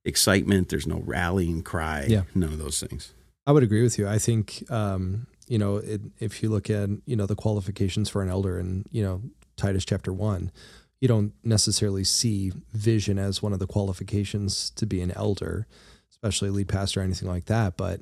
excitement. 0.05 0.69
There's 0.69 0.87
no 0.87 1.03
rallying 1.05 1.61
cry. 1.61 2.05
Yeah. 2.07 2.23
None 2.33 2.51
of 2.51 2.57
those 2.57 2.81
things. 2.81 3.13
I 3.45 3.51
would 3.51 3.61
agree 3.61 3.83
with 3.83 3.99
you. 3.99 4.07
I 4.07 4.17
think, 4.17 4.63
um, 4.71 5.27
you 5.47 5.59
know, 5.59 5.77
it, 5.77 6.01
if 6.19 6.41
you 6.41 6.49
look 6.49 6.71
at, 6.71 6.89
you 7.05 7.15
know, 7.15 7.27
the 7.27 7.35
qualifications 7.35 8.09
for 8.09 8.23
an 8.23 8.29
elder 8.29 8.59
in, 8.59 8.85
you 8.91 9.03
know, 9.03 9.21
Titus 9.55 9.85
chapter 9.85 10.11
one, 10.11 10.51
you 10.99 11.07
don't 11.07 11.33
necessarily 11.43 12.03
see 12.03 12.51
vision 12.73 13.19
as 13.19 13.43
one 13.43 13.53
of 13.53 13.59
the 13.59 13.67
qualifications 13.67 14.71
to 14.71 14.87
be 14.87 14.99
an 15.01 15.11
elder, 15.11 15.67
especially 16.09 16.49
lead 16.49 16.69
pastor 16.69 17.01
or 17.01 17.03
anything 17.03 17.29
like 17.29 17.45
that. 17.45 17.77
But 17.77 18.01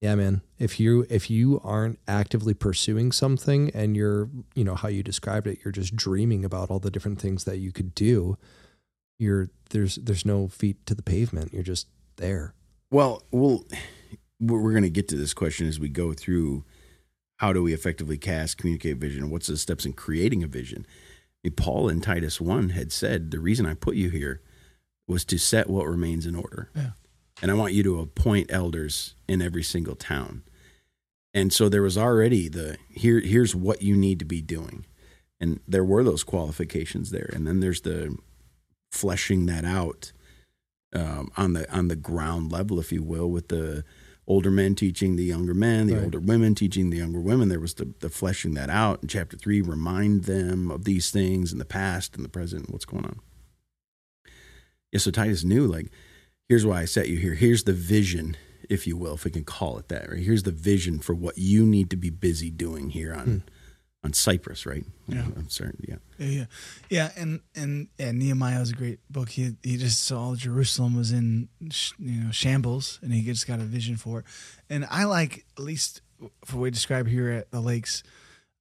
yeah, 0.00 0.14
man, 0.14 0.42
if 0.58 0.78
you 0.78 1.06
if 1.08 1.30
you 1.30 1.60
aren't 1.64 1.98
actively 2.06 2.54
pursuing 2.54 3.12
something 3.12 3.70
and 3.74 3.96
you're, 3.96 4.28
you 4.54 4.64
know, 4.64 4.74
how 4.74 4.88
you 4.88 5.02
described 5.02 5.46
it, 5.46 5.58
you're 5.64 5.72
just 5.72 5.96
dreaming 5.96 6.44
about 6.44 6.70
all 6.70 6.78
the 6.78 6.90
different 6.90 7.20
things 7.20 7.44
that 7.44 7.58
you 7.58 7.72
could 7.72 7.94
do, 7.94 8.36
you're 9.18 9.48
there's 9.70 9.96
there's 9.96 10.26
no 10.26 10.48
feet 10.48 10.84
to 10.86 10.94
the 10.94 11.02
pavement. 11.02 11.52
You're 11.52 11.62
just 11.62 11.88
there. 12.16 12.54
Well, 12.90 13.22
we'll 13.30 13.64
we're 14.38 14.60
we're 14.60 14.72
going 14.72 14.82
to 14.82 14.90
get 14.90 15.08
to 15.08 15.16
this 15.16 15.32
question 15.32 15.66
as 15.66 15.80
we 15.80 15.88
go 15.88 16.12
through 16.12 16.64
how 17.38 17.52
do 17.52 17.62
we 17.62 17.72
effectively 17.74 18.18
cast, 18.18 18.58
communicate 18.58 18.96
vision, 18.96 19.30
what's 19.30 19.46
the 19.46 19.56
steps 19.56 19.84
in 19.84 19.92
creating 19.92 20.42
a 20.42 20.46
vision. 20.46 20.86
I 20.88 21.48
mean, 21.48 21.54
Paul 21.54 21.88
in 21.88 22.00
Titus 22.00 22.40
1 22.40 22.70
had 22.70 22.92
said, 22.92 23.30
The 23.30 23.40
reason 23.40 23.66
I 23.66 23.74
put 23.74 23.96
you 23.96 24.10
here 24.10 24.40
was 25.06 25.24
to 25.26 25.38
set 25.38 25.68
what 25.68 25.86
remains 25.86 26.26
in 26.26 26.34
order. 26.34 26.70
Yeah. 26.74 26.90
And 27.42 27.50
I 27.50 27.54
want 27.54 27.74
you 27.74 27.82
to 27.82 28.00
appoint 28.00 28.50
elders 28.50 29.14
in 29.28 29.42
every 29.42 29.62
single 29.62 29.94
town. 29.94 30.42
And 31.34 31.52
so 31.52 31.68
there 31.68 31.82
was 31.82 31.98
already 31.98 32.48
the 32.48 32.78
here 32.90 33.20
here's 33.20 33.54
what 33.54 33.82
you 33.82 33.94
need 33.94 34.18
to 34.20 34.24
be 34.24 34.40
doing. 34.40 34.86
And 35.38 35.60
there 35.68 35.84
were 35.84 36.02
those 36.02 36.24
qualifications 36.24 37.10
there. 37.10 37.30
And 37.34 37.46
then 37.46 37.60
there's 37.60 37.82
the 37.82 38.16
fleshing 38.90 39.44
that 39.46 39.64
out 39.64 40.12
um, 40.94 41.30
on 41.36 41.52
the 41.52 41.70
on 41.70 41.88
the 41.88 41.96
ground 41.96 42.50
level, 42.52 42.80
if 42.80 42.90
you 42.90 43.02
will, 43.02 43.30
with 43.30 43.48
the 43.48 43.84
older 44.26 44.50
men 44.50 44.74
teaching 44.74 45.16
the 45.16 45.24
younger 45.24 45.52
men, 45.54 45.86
the 45.86 45.94
Right. 45.94 46.04
older 46.04 46.18
women 46.18 46.54
teaching 46.54 46.88
the 46.90 46.96
younger 46.96 47.20
women. 47.20 47.48
There 47.50 47.60
was 47.60 47.74
the, 47.74 47.92
the 48.00 48.08
fleshing 48.08 48.54
that 48.54 48.70
out 48.70 49.02
in 49.02 49.08
chapter 49.08 49.36
three, 49.36 49.60
remind 49.60 50.24
them 50.24 50.70
of 50.70 50.84
these 50.84 51.10
things 51.10 51.52
in 51.52 51.58
the 51.58 51.64
past 51.66 52.16
and 52.16 52.24
the 52.24 52.28
present, 52.30 52.64
and 52.64 52.72
what's 52.72 52.86
going 52.86 53.04
on. 53.04 53.20
Yeah, 54.90 54.98
so 55.00 55.10
Titus 55.10 55.44
knew, 55.44 55.66
like, 55.66 55.90
here's 56.48 56.64
why 56.66 56.80
I 56.80 56.84
set 56.84 57.08
you 57.08 57.18
here. 57.18 57.34
Here's 57.34 57.64
the 57.64 57.72
vision, 57.72 58.36
if 58.68 58.86
you 58.86 58.96
will, 58.96 59.14
if 59.14 59.24
we 59.24 59.30
can 59.30 59.44
call 59.44 59.78
it 59.78 59.88
that, 59.88 60.10
right? 60.10 60.18
Here's 60.22 60.42
the 60.44 60.50
vision 60.52 60.98
for 60.98 61.14
what 61.14 61.38
you 61.38 61.64
need 61.66 61.90
to 61.90 61.96
be 61.96 62.10
busy 62.10 62.50
doing 62.50 62.90
here 62.90 63.14
on 63.14 63.26
Hmm. 63.26 63.38
on 64.04 64.12
Cyprus, 64.12 64.64
right? 64.66 64.84
Yeah. 65.08 65.24
I'm 65.36 65.48
sorry, 65.48 65.72
yeah. 65.88 65.96
Yeah, 66.18 66.26
yeah, 66.28 66.44
yeah, 66.90 67.10
and 67.16 67.40
and 67.56 67.88
yeah, 67.98 68.12
Nehemiah 68.12 68.60
was 68.60 68.70
a 68.70 68.74
great 68.74 69.00
book. 69.10 69.30
He 69.30 69.56
he 69.64 69.76
just 69.76 70.04
saw 70.04 70.34
Jerusalem 70.36 70.96
was 70.96 71.10
in 71.12 71.48
sh- 71.70 71.92
you 71.98 72.20
know 72.22 72.30
shambles, 72.30 73.00
and 73.02 73.12
he 73.12 73.22
just 73.22 73.46
got 73.48 73.58
a 73.58 73.64
vision 73.64 73.96
for 73.96 74.20
it. 74.20 74.24
And 74.70 74.86
I 74.90 75.04
like 75.04 75.44
at 75.58 75.64
least 75.64 76.02
for 76.44 76.56
what 76.56 76.62
we 76.62 76.70
describe 76.70 77.08
here 77.08 77.30
at 77.30 77.50
the 77.50 77.60
lakes. 77.60 78.02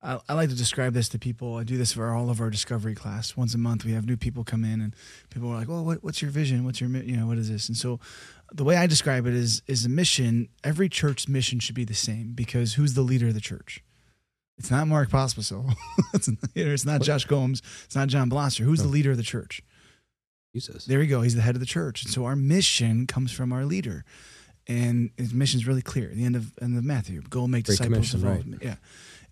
I, 0.06 0.20
I 0.30 0.34
like 0.36 0.50
to 0.50 0.56
describe 0.56 0.94
this 0.94 1.10
to 1.10 1.20
people. 1.20 1.56
I 1.56 1.64
do 1.64 1.78
this 1.78 1.94
for 1.94 2.14
all 2.14 2.30
of 2.30 2.40
our 2.40 2.50
discovery 2.50 2.94
class. 2.94 3.36
Once 3.36 3.56
a 3.56 3.58
month, 3.58 3.84
we 3.84 3.94
have 3.94 4.06
new 4.06 4.18
people 4.18 4.44
come 4.44 4.64
in, 4.64 4.80
and 4.80 4.96
people 5.30 5.50
are 5.50 5.56
like, 5.56 5.68
"Well, 5.68 5.84
what, 5.84 6.04
what's 6.04 6.22
your 6.22 6.32
vision? 6.32 6.64
What's 6.64 6.80
your 6.80 6.90
you 6.90 7.18
know 7.18 7.28
what 7.28 7.38
is 7.38 7.50
this?" 7.50 7.68
And 7.68 7.76
so, 7.76 8.00
the 8.54 8.64
way 8.64 8.78
I 8.78 8.88
describe 8.88 9.26
it 9.26 9.34
is 9.34 9.64
is 9.68 9.86
a 9.86 9.90
mission. 9.90 10.50
Every 10.64 10.90
church 10.90 11.28
mission 11.28 11.60
should 11.60 11.76
be 11.76 11.86
the 11.86 11.96
same 11.96 12.34
because 12.34 12.76
who's 12.76 12.94
the 12.94 13.02
leader 13.02 13.28
of 13.28 13.34
the 13.34 13.42
church? 13.42 13.84
It's 14.58 14.72
not 14.72 14.88
Mark 14.88 15.10
Pospisil. 15.10 15.74
it's, 16.14 16.30
it's 16.56 16.86
not 16.86 17.02
Josh 17.02 17.26
Combs. 17.26 17.62
It's 17.86 17.96
not 17.96 18.08
John 18.08 18.30
Blosser. 18.30 18.64
Who's 18.64 18.82
the 18.82 18.88
oh. 18.88 18.92
leader 18.92 19.12
of 19.12 19.18
the 19.18 19.24
church? 19.24 19.62
Jesus. 20.54 20.86
There 20.86 21.02
you 21.02 21.10
go. 21.10 21.22
He's 21.22 21.36
the 21.36 21.42
head 21.42 21.56
of 21.56 21.60
the 21.60 21.66
church. 21.66 22.04
And 22.04 22.14
so 22.14 22.24
our 22.24 22.36
mission 22.36 23.08
comes 23.08 23.34
from 23.34 23.52
our 23.52 23.66
leader. 23.66 24.06
And 24.68 25.12
his 25.18 25.34
mission 25.34 25.60
is 25.60 25.68
really 25.68 25.82
clear. 25.82 26.10
At 26.10 26.16
the 26.16 26.24
end 26.24 26.38
of, 26.38 26.54
end 26.62 26.78
of 26.78 26.86
Matthew, 26.86 27.22
go 27.30 27.48
make 27.48 27.66
Great 27.66 27.78
disciples 27.78 28.14
of 28.14 28.24
all. 28.24 28.32
right. 28.32 28.44
Yeah. 28.62 28.76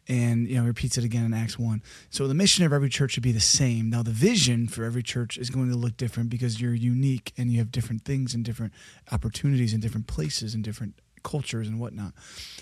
And, 0.10 0.50
you 0.50 0.58
know, 0.60 0.66
repeats 0.66 0.98
it 0.98 1.06
again 1.06 1.24
in 1.24 1.34
Acts 1.34 1.58
1. 1.58 1.82
So 2.10 2.28
the 2.28 2.34
mission 2.34 2.66
of 2.66 2.74
every 2.74 2.90
church 2.90 3.12
should 3.12 3.24
be 3.24 3.32
the 3.32 3.40
same. 3.40 3.90
Now, 3.90 4.04
the 4.04 4.12
vision 4.12 4.68
for 4.68 4.84
every 4.84 5.02
church 5.02 5.38
is 5.38 5.50
going 5.50 5.70
to 5.70 5.78
look 5.78 5.96
different 5.96 6.30
because 6.30 6.60
you're 6.60 6.74
unique 6.74 7.32
and 7.38 7.50
you 7.50 7.60
have 7.60 7.72
different 7.72 8.04
things 8.04 8.34
and 8.34 8.44
different 8.44 8.74
opportunities 9.14 9.74
in 9.74 9.80
different 9.80 10.08
places 10.08 10.54
and 10.54 10.62
different 10.62 10.96
cultures 11.24 11.70
and 11.70 11.80
whatnot. 11.80 12.12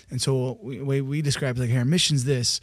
And 0.08 0.22
so 0.22 0.58
we, 0.62 0.80
way 0.80 1.00
we 1.00 1.20
describe 1.20 1.58
like, 1.58 1.70
hey, 1.70 1.78
our 1.78 1.84
mission's 1.84 2.24
this, 2.24 2.60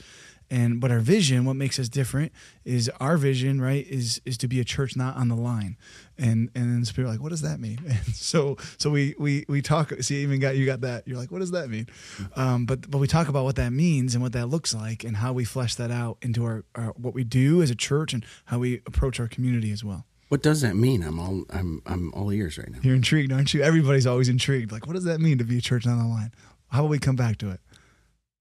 and 0.51 0.79
but 0.81 0.91
our 0.91 0.99
vision, 0.99 1.45
what 1.45 1.55
makes 1.55 1.79
us 1.79 1.89
different, 1.89 2.31
is 2.65 2.89
our 2.99 3.17
vision, 3.17 3.61
right? 3.61 3.85
Is 3.87 4.21
is 4.25 4.37
to 4.39 4.47
be 4.47 4.59
a 4.59 4.63
church 4.63 4.95
not 4.95 5.15
on 5.15 5.27
the 5.27 5.35
line, 5.35 5.77
and 6.17 6.49
and 6.55 6.73
then 6.73 6.85
people 6.85 7.05
are 7.05 7.13
like, 7.13 7.21
what 7.21 7.29
does 7.29 7.41
that 7.41 7.59
mean? 7.59 7.79
And 7.89 8.15
so 8.15 8.57
so 8.77 8.89
we 8.89 9.15
we 9.19 9.45
we 9.47 9.61
talk. 9.61 9.91
See, 10.01 10.23
even 10.23 10.39
got 10.39 10.55
you 10.55 10.65
got 10.65 10.81
that. 10.81 11.07
You're 11.07 11.17
like, 11.17 11.31
what 11.31 11.39
does 11.39 11.51
that 11.51 11.69
mean? 11.69 11.87
Um, 12.35 12.65
but 12.65 12.89
but 12.89 12.97
we 12.97 13.07
talk 13.07 13.27
about 13.27 13.43
what 13.43 13.55
that 13.57 13.71
means 13.71 14.15
and 14.15 14.23
what 14.23 14.33
that 14.33 14.47
looks 14.47 14.73
like, 14.73 15.03
and 15.03 15.17
how 15.17 15.33
we 15.33 15.45
flesh 15.45 15.75
that 15.75 15.91
out 15.91 16.17
into 16.21 16.45
our, 16.45 16.63
our 16.75 16.93
what 16.97 17.13
we 17.13 17.23
do 17.23 17.61
as 17.61 17.69
a 17.69 17.75
church 17.75 18.13
and 18.13 18.25
how 18.45 18.59
we 18.59 18.81
approach 18.85 19.19
our 19.19 19.27
community 19.27 19.71
as 19.71 19.83
well. 19.83 20.05
What 20.29 20.43
does 20.43 20.61
that 20.61 20.75
mean? 20.75 21.03
I'm 21.03 21.19
all 21.19 21.43
I'm 21.49 21.81
I'm 21.85 22.13
all 22.13 22.31
ears 22.31 22.57
right 22.57 22.69
now. 22.69 22.79
You're 22.83 22.95
intrigued, 22.95 23.31
aren't 23.31 23.53
you? 23.53 23.61
Everybody's 23.63 24.05
always 24.07 24.29
intrigued. 24.29 24.71
Like, 24.71 24.87
what 24.87 24.93
does 24.93 25.05
that 25.05 25.19
mean 25.19 25.39
to 25.39 25.43
be 25.43 25.57
a 25.57 25.61
church 25.61 25.85
not 25.85 25.93
on 25.93 26.07
the 26.07 26.13
line? 26.13 26.31
How 26.69 26.81
about 26.81 26.91
we 26.91 26.99
come 26.99 27.15
back 27.15 27.37
to 27.39 27.49
it? 27.49 27.59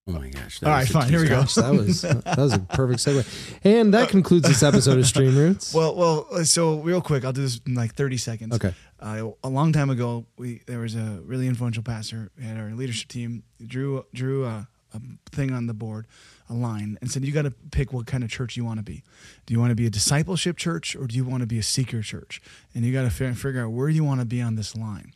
Oh 0.08 0.12
my 0.12 0.28
gosh! 0.30 0.62
All 0.62 0.70
right, 0.70 0.88
fine, 0.88 1.08
here 1.10 1.20
we 1.20 1.28
go. 1.28 1.40
Gosh, 1.40 1.54
that 1.56 1.70
was 1.72 2.00
that 2.02 2.38
was 2.38 2.54
a 2.54 2.58
perfect 2.60 3.00
segue. 3.00 3.58
And 3.62 3.92
that 3.92 4.08
concludes 4.08 4.48
this 4.48 4.62
episode 4.62 4.98
of 4.98 5.06
Stream 5.06 5.36
Roots. 5.36 5.74
Well, 5.78 5.94
well. 5.94 6.44
So 6.46 6.78
real 6.80 7.02
quick, 7.02 7.24
I'll 7.26 7.32
do 7.34 7.42
this 7.42 7.60
in 7.66 7.74
like 7.74 7.94
30 7.94 8.16
seconds. 8.16 8.54
okay. 8.54 8.74
Uh, 9.00 9.30
a 9.44 9.48
long 9.48 9.72
time 9.72 9.90
ago, 9.90 10.24
we 10.38 10.62
there 10.66 10.78
was 10.80 10.94
a 10.94 11.20
really 11.24 11.46
influential 11.46 11.82
pastor 11.82 12.30
at 12.42 12.56
our 12.56 12.70
leadership 12.72 13.08
team. 13.08 13.42
Drew 13.64 14.06
drew 14.14 14.46
a, 14.46 14.66
a 14.94 15.00
thing 15.30 15.52
on 15.52 15.66
the 15.66 15.74
board, 15.74 16.06
a 16.48 16.54
line, 16.54 16.96
and 17.02 17.10
said, 17.10 17.22
"You 17.24 17.32
got 17.32 17.42
to 17.42 17.50
pick 17.70 17.92
what 17.92 18.06
kind 18.06 18.24
of 18.24 18.30
church 18.30 18.56
you 18.56 18.64
want 18.64 18.78
to 18.78 18.82
be. 18.84 19.02
Do 19.44 19.52
you 19.52 19.60
want 19.60 19.70
to 19.70 19.76
be 19.76 19.86
a 19.86 19.90
discipleship 19.90 20.56
church 20.56 20.96
or 20.96 21.06
do 21.06 21.16
you 21.16 21.24
want 21.24 21.42
to 21.42 21.46
be 21.46 21.58
a 21.58 21.62
seeker 21.62 22.00
church? 22.00 22.40
And 22.74 22.82
you 22.84 22.92
got 22.94 23.02
to 23.02 23.10
fi- 23.10 23.32
figure 23.34 23.62
out 23.64 23.72
where 23.72 23.90
you 23.90 24.04
want 24.04 24.20
to 24.20 24.26
be 24.26 24.40
on 24.40 24.54
this 24.56 24.74
line." 24.74 25.12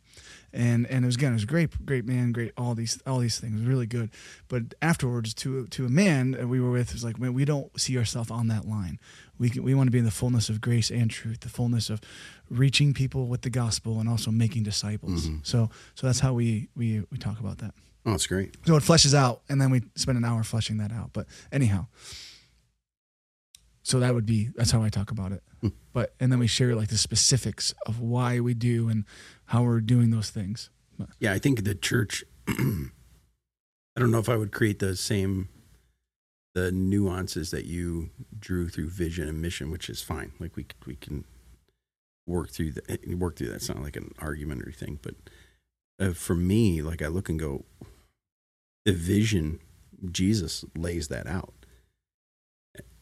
And 0.55 0.85
and 0.87 1.03
it 1.03 1.07
was 1.07 1.15
again, 1.15 1.31
it 1.31 1.35
was 1.35 1.45
great, 1.45 1.83
great 1.85 2.05
man, 2.05 2.31
great 2.31 2.51
all 2.57 2.75
these 2.75 3.01
all 3.07 3.17
these 3.19 3.39
things, 3.39 3.61
really 3.61 3.87
good. 3.87 4.11
But 4.47 4.75
afterwards, 4.81 5.33
to 5.35 5.65
to 5.67 5.85
a 5.85 5.89
man 5.89 6.31
that 6.31 6.47
we 6.47 6.59
were 6.59 6.69
with, 6.71 6.89
it 6.89 6.93
was 6.93 7.03
like, 7.03 7.17
man, 7.19 7.33
we 7.33 7.43
don't 7.43 7.77
see 7.79 7.97
ourselves 7.97 8.29
on 8.29 8.47
that 8.49 8.65
line. 8.67 8.99
We 9.39 9.49
can, 9.49 9.63
we 9.63 9.73
want 9.73 9.87
to 9.87 9.91
be 9.91 9.97
in 9.97 10.05
the 10.05 10.11
fullness 10.11 10.49
of 10.49 10.61
grace 10.61 10.91
and 10.91 11.09
truth, 11.09 11.39
the 11.39 11.49
fullness 11.49 11.89
of 11.89 11.99
reaching 12.49 12.93
people 12.93 13.25
with 13.27 13.41
the 13.41 13.49
gospel 13.49 13.99
and 13.99 14.07
also 14.07 14.29
making 14.29 14.61
disciples. 14.63 15.27
Mhm. 15.27 15.43
So 15.43 15.69
so 15.95 16.05
that's 16.07 16.19
how 16.19 16.33
we 16.33 16.69
we 16.75 17.03
we 17.11 17.17
talk 17.17 17.39
about 17.39 17.57
that. 17.57 17.73
Oh, 18.05 18.11
that's 18.11 18.27
great. 18.27 18.55
So 18.67 18.75
it 18.75 18.83
fleshes 18.83 19.13
out, 19.15 19.41
and 19.49 19.59
then 19.61 19.71
we 19.71 19.81
spend 19.95 20.17
an 20.17 20.25
hour 20.25 20.43
fleshing 20.43 20.77
that 20.77 20.91
out. 20.91 21.11
But 21.13 21.25
anyhow, 21.51 21.87
so 23.83 23.99
that 23.99 24.15
would 24.15 24.25
be 24.25 24.49
that's 24.55 24.71
how 24.71 24.81
I 24.81 24.89
talk 24.89 25.11
about 25.11 25.33
it. 25.33 25.43
Hmm. 25.61 25.67
But 25.91 26.13
and 26.19 26.31
then 26.31 26.39
we 26.39 26.47
share 26.47 26.73
like 26.73 26.87
the 26.87 26.97
specifics 26.97 27.73
of 27.85 27.99
why 27.99 28.39
we 28.39 28.53
do 28.53 28.89
and 28.89 29.05
how 29.45 29.63
we're 29.63 29.81
doing 29.81 30.09
those 30.09 30.29
things. 30.29 30.69
Yeah, 31.19 31.33
I 31.33 31.39
think 31.39 31.63
the 31.63 31.75
church. 31.75 32.23
I 32.47 33.99
don't 33.99 34.09
know 34.09 34.19
if 34.19 34.29
I 34.29 34.37
would 34.37 34.51
create 34.51 34.79
the 34.79 34.95
same, 34.95 35.49
the 36.55 36.71
nuances 36.71 37.51
that 37.51 37.65
you 37.65 38.09
drew 38.39 38.69
through 38.69 38.89
vision 38.89 39.27
and 39.27 39.41
mission, 39.41 39.69
which 39.69 39.89
is 39.89 40.01
fine. 40.01 40.31
Like 40.39 40.55
we 40.55 40.65
we 40.87 40.95
can 40.95 41.25
work 42.25 42.49
through 42.49 42.71
that. 42.71 43.07
Work 43.17 43.35
through 43.35 43.49
that. 43.49 43.55
It's 43.55 43.69
not 43.69 43.83
like 43.83 43.97
an 43.97 44.13
argumentary 44.19 44.73
thing, 44.73 44.99
but 45.01 45.15
uh, 45.99 46.13
for 46.13 46.35
me, 46.35 46.81
like 46.81 47.01
I 47.01 47.07
look 47.07 47.27
and 47.27 47.39
go, 47.39 47.65
the 48.85 48.93
vision, 48.93 49.59
Jesus 50.09 50.63
lays 50.75 51.09
that 51.09 51.27
out, 51.27 51.53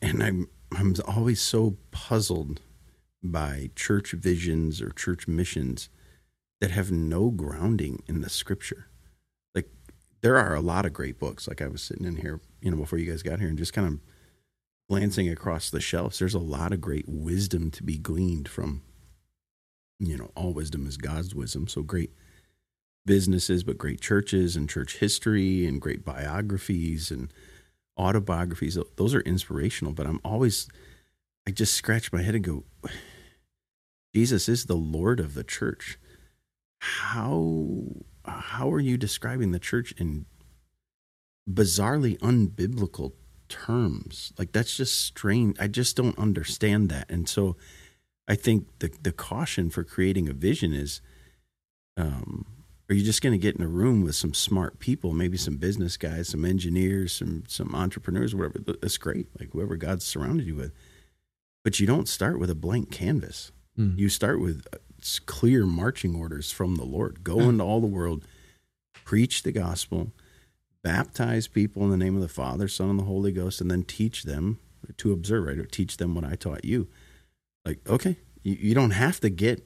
and 0.01 0.23
I'm 0.23 0.47
I'm 0.71 0.95
always 1.05 1.41
so 1.41 1.77
puzzled 1.91 2.61
by 3.23 3.69
church 3.75 4.11
visions 4.11 4.81
or 4.81 4.89
church 4.89 5.27
missions 5.27 5.89
that 6.59 6.71
have 6.71 6.91
no 6.91 7.29
grounding 7.29 8.03
in 8.07 8.21
the 8.21 8.29
scripture. 8.29 8.87
Like 9.53 9.69
there 10.21 10.37
are 10.37 10.55
a 10.55 10.61
lot 10.61 10.85
of 10.85 10.93
great 10.93 11.19
books. 11.19 11.47
Like 11.47 11.61
I 11.61 11.67
was 11.67 11.81
sitting 11.81 12.05
in 12.05 12.17
here, 12.17 12.39
you 12.61 12.71
know, 12.71 12.77
before 12.77 12.99
you 12.99 13.09
guys 13.09 13.23
got 13.23 13.39
here 13.39 13.49
and 13.49 13.57
just 13.57 13.73
kind 13.73 13.87
of 13.87 13.99
glancing 14.89 15.29
across 15.29 15.69
the 15.69 15.81
shelves. 15.81 16.19
There's 16.19 16.33
a 16.33 16.39
lot 16.39 16.73
of 16.73 16.81
great 16.81 17.07
wisdom 17.07 17.71
to 17.71 17.83
be 17.83 17.97
gleaned 17.97 18.47
from, 18.47 18.81
you 19.99 20.17
know, 20.17 20.31
all 20.35 20.53
wisdom 20.53 20.87
is 20.87 20.97
God's 20.97 21.35
wisdom. 21.35 21.67
So 21.67 21.81
great 21.81 22.11
businesses, 23.05 23.63
but 23.63 23.77
great 23.77 24.01
churches 24.01 24.55
and 24.55 24.69
church 24.69 24.97
history 24.97 25.65
and 25.65 25.81
great 25.81 26.05
biographies 26.05 27.11
and 27.11 27.31
autobiographies. 27.97 28.77
Those 28.95 29.13
are 29.13 29.21
inspirational, 29.21 29.93
but 29.93 30.07
I'm 30.07 30.19
always, 30.23 30.67
I 31.47 31.51
just 31.51 31.73
scratch 31.73 32.11
my 32.11 32.21
head 32.21 32.35
and 32.35 32.43
go, 32.43 32.63
Jesus 34.13 34.49
is 34.49 34.65
the 34.65 34.75
Lord 34.75 35.19
of 35.19 35.33
the 35.33 35.43
church. 35.43 35.97
How 36.79 37.83
how 38.25 38.71
are 38.71 38.79
you 38.79 38.97
describing 38.97 39.51
the 39.51 39.59
church 39.59 39.93
in 39.97 40.25
bizarrely 41.49 42.17
unbiblical 42.19 43.13
terms? 43.49 44.33
Like 44.37 44.51
that's 44.51 44.75
just 44.77 44.99
strange. 44.99 45.57
I 45.59 45.67
just 45.67 45.95
don't 45.95 46.17
understand 46.17 46.89
that. 46.89 47.09
And 47.09 47.27
so 47.29 47.55
i 48.27 48.35
think 48.35 48.67
the 48.79 48.89
the 49.01 49.11
caution 49.11 49.69
for 49.69 49.83
creating 49.83 50.29
a 50.29 50.33
vision 50.33 50.73
is 50.73 51.01
um, 51.97 52.45
are 52.91 52.93
you 52.93 53.05
just 53.05 53.21
going 53.21 53.31
to 53.31 53.37
get 53.37 53.55
in 53.55 53.63
a 53.63 53.69
room 53.69 54.03
with 54.03 54.15
some 54.15 54.33
smart 54.33 54.79
people, 54.79 55.13
maybe 55.13 55.37
some 55.37 55.55
business 55.55 55.95
guys, 55.95 56.27
some 56.27 56.43
engineers, 56.43 57.13
some 57.13 57.45
some 57.47 57.73
entrepreneurs, 57.73 58.35
whatever? 58.35 58.59
That's 58.59 58.97
great. 58.97 59.27
Like 59.39 59.53
whoever 59.53 59.77
God's 59.77 60.03
surrounded 60.03 60.45
you 60.45 60.55
with, 60.55 60.73
but 61.63 61.79
you 61.79 61.87
don't 61.87 62.09
start 62.09 62.37
with 62.37 62.49
a 62.49 62.55
blank 62.55 62.91
canvas. 62.91 63.53
Mm. 63.79 63.97
You 63.97 64.09
start 64.09 64.41
with 64.41 64.67
uh, 64.73 64.77
clear 65.25 65.65
marching 65.65 66.15
orders 66.15 66.51
from 66.51 66.75
the 66.75 66.83
Lord. 66.83 67.23
Go 67.23 67.39
into 67.39 67.63
all 67.63 67.79
the 67.79 67.87
world, 67.87 68.25
preach 69.05 69.43
the 69.43 69.53
gospel, 69.53 70.11
baptize 70.83 71.47
people 71.47 71.85
in 71.85 71.91
the 71.91 71.97
name 71.97 72.15
of 72.15 72.21
the 72.21 72.27
Father, 72.27 72.67
Son, 72.67 72.89
and 72.89 72.99
the 72.99 73.05
Holy 73.05 73.31
Ghost, 73.31 73.61
and 73.61 73.71
then 73.71 73.83
teach 73.83 74.23
them 74.23 74.59
to 74.97 75.13
observe. 75.13 75.45
Right, 75.45 75.57
or 75.57 75.65
teach 75.65 75.95
them 75.95 76.13
what 76.13 76.25
I 76.25 76.35
taught 76.35 76.65
you. 76.65 76.89
Like, 77.63 77.79
okay, 77.87 78.17
you, 78.43 78.57
you 78.59 78.75
don't 78.75 78.91
have 78.91 79.21
to 79.21 79.29
get 79.29 79.65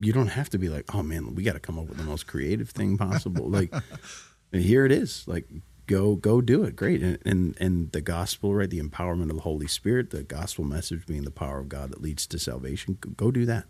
you 0.00 0.12
don't 0.12 0.28
have 0.28 0.50
to 0.50 0.58
be 0.58 0.68
like, 0.68 0.94
oh 0.94 1.02
man, 1.02 1.34
we 1.34 1.42
got 1.42 1.52
to 1.52 1.60
come 1.60 1.78
up 1.78 1.86
with 1.86 1.98
the 1.98 2.04
most 2.04 2.26
creative 2.26 2.70
thing 2.70 2.96
possible. 2.96 3.48
like, 3.48 3.72
here 4.52 4.86
it 4.86 4.92
is. 4.92 5.24
Like, 5.28 5.48
go 5.86 6.16
go 6.16 6.40
do 6.40 6.64
it. 6.64 6.74
Great. 6.76 7.02
And, 7.02 7.18
and 7.24 7.56
and 7.60 7.92
the 7.92 8.00
gospel, 8.00 8.54
right? 8.54 8.70
The 8.70 8.80
empowerment 8.80 9.30
of 9.30 9.36
the 9.36 9.42
Holy 9.42 9.66
Spirit, 9.66 10.10
the 10.10 10.22
gospel 10.22 10.64
message 10.64 11.06
being 11.06 11.24
the 11.24 11.30
power 11.30 11.60
of 11.60 11.68
God 11.68 11.90
that 11.90 12.00
leads 12.00 12.26
to 12.28 12.38
salvation. 12.38 12.98
Go, 13.00 13.10
go 13.10 13.30
do 13.30 13.44
that. 13.46 13.66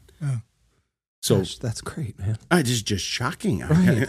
So 1.23 1.39
Gosh, 1.39 1.59
that's 1.59 1.81
great, 1.81 2.19
man. 2.19 2.39
I 2.51 2.63
just 2.63 2.87
just 2.87 3.05
shocking. 3.05 3.61
Right. 3.61 4.09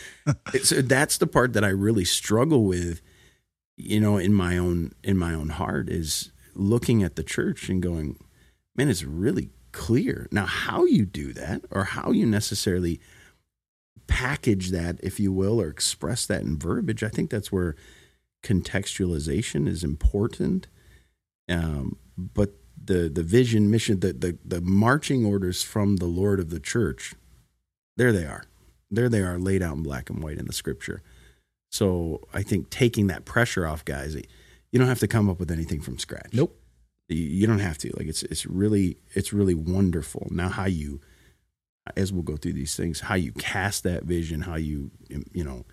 it's, 0.54 0.70
that's 0.70 1.18
the 1.18 1.26
part 1.26 1.52
that 1.52 1.64
I 1.64 1.68
really 1.68 2.04
struggle 2.04 2.64
with. 2.64 3.00
You 3.76 4.00
know, 4.00 4.16
in 4.16 4.34
my 4.34 4.58
own 4.58 4.92
in 5.04 5.16
my 5.16 5.34
own 5.34 5.50
heart 5.50 5.88
is 5.88 6.32
looking 6.54 7.04
at 7.04 7.14
the 7.14 7.22
church 7.22 7.68
and 7.68 7.80
going, 7.80 8.18
man, 8.74 8.88
it's 8.88 9.04
really 9.04 9.50
clear. 9.72 10.28
Now, 10.30 10.46
how 10.46 10.84
you 10.84 11.04
do 11.04 11.32
that 11.32 11.62
or 11.70 11.84
how 11.84 12.12
you 12.12 12.26
necessarily 12.26 13.00
package 14.06 14.70
that, 14.70 14.98
if 15.02 15.20
you 15.20 15.32
will, 15.32 15.60
or 15.60 15.68
express 15.68 16.26
that 16.26 16.42
in 16.42 16.58
verbiage, 16.58 17.02
I 17.02 17.08
think 17.08 17.30
that's 17.30 17.52
where 17.52 17.76
contextualization 18.42 19.68
is 19.68 19.84
important. 19.84 20.66
Um, 21.48 21.96
but 22.16 22.54
the 22.82 23.08
the 23.08 23.22
vision, 23.22 23.70
mission, 23.70 24.00
the, 24.00 24.12
the 24.12 24.38
the 24.44 24.60
marching 24.60 25.24
orders 25.24 25.62
from 25.62 25.96
the 25.96 26.06
Lord 26.06 26.40
of 26.40 26.50
the 26.50 26.60
church, 26.60 27.14
there 27.96 28.12
they 28.12 28.24
are. 28.24 28.44
There 28.90 29.08
they 29.08 29.20
are 29.20 29.38
laid 29.38 29.62
out 29.62 29.76
in 29.76 29.82
black 29.82 30.08
and 30.08 30.22
white 30.22 30.38
in 30.38 30.46
the 30.46 30.52
scripture. 30.52 31.02
So 31.70 32.26
I 32.32 32.42
think 32.42 32.70
taking 32.70 33.08
that 33.08 33.26
pressure 33.26 33.66
off 33.66 33.84
guys, 33.84 34.14
you 34.14 34.78
don't 34.78 34.88
have 34.88 35.00
to 35.00 35.08
come 35.08 35.28
up 35.28 35.38
with 35.38 35.50
anything 35.50 35.80
from 35.80 35.98
scratch. 35.98 36.30
Nope. 36.32 36.57
You, 37.08 37.46
don't 37.46 37.60
have 37.60 37.78
to. 37.78 37.90
Like 37.96 38.06
it's 38.06 38.22
it's 38.24 38.44
really 38.44 38.98
it's 39.14 39.32
really 39.32 39.54
wonderful. 39.54 40.28
Now 40.30 40.48
how 40.48 40.66
you 40.66 41.00
as 41.96 42.12
we'll 42.12 42.22
go 42.22 42.36
through 42.36 42.52
these 42.52 42.76
things, 42.76 43.00
how 43.00 43.14
you 43.14 43.32
cast 43.32 43.82
that 43.84 44.04
vision, 44.04 44.42
how 44.42 44.56
you 44.56 44.90
you 45.32 45.44
know 45.44 45.64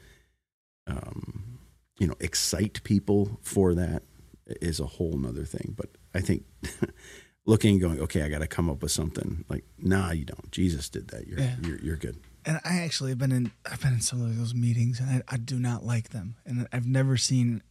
um 0.88 1.60
you 2.00 2.08
know 2.08 2.15
excite 2.20 2.84
people 2.84 3.39
for 3.42 3.74
that 3.75 4.04
is 4.48 4.80
a 4.80 4.86
whole 4.86 5.18
nother 5.18 5.44
thing. 5.44 5.74
But 5.75 5.89
I 6.13 6.22
think 6.22 6.46
looking 7.46 7.72
and 7.72 7.82
going, 7.82 8.00
okay, 8.01 8.22
I 8.22 8.30
got 8.30 8.39
to 8.39 8.48
come 8.48 8.70
up 8.70 8.82
with 8.82 8.92
something. 8.92 9.44
Like, 9.50 9.65
nah, 9.77 10.12
you 10.12 10.25
don't. 10.25 10.51
Jesus 10.51 10.89
did 10.89 11.10
that. 11.10 11.27
You're 11.27 11.39
Yeah. 11.39 11.56
you're, 11.63 11.80
you're 11.80 11.98
good. 11.98 12.18
And 12.46 12.60
I 12.63 12.82
actually 12.82 13.10
have 13.12 13.18
been 13.18 13.32
in 13.32 13.51
I've 13.70 13.82
been 13.82 13.94
in 13.94 14.01
some 14.01 14.22
of 14.22 14.38
those 14.38 14.54
meetings 14.54 15.00
and 15.00 15.10
I, 15.10 15.22
I 15.27 15.38
do 15.38 15.60
not 15.60 15.84
like 15.84 16.10
them. 16.10 16.36
And 16.46 16.68
I've 16.72 16.88
never 16.88 17.18
seen 17.18 17.62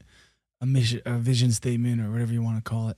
a 0.60 0.66
mission 0.66 1.00
a 1.06 1.18
vision 1.18 1.52
statement 1.52 2.00
or 2.00 2.10
whatever 2.10 2.32
you 2.32 2.42
want 2.42 2.62
to 2.62 2.68
call 2.68 2.88
it 2.88 2.96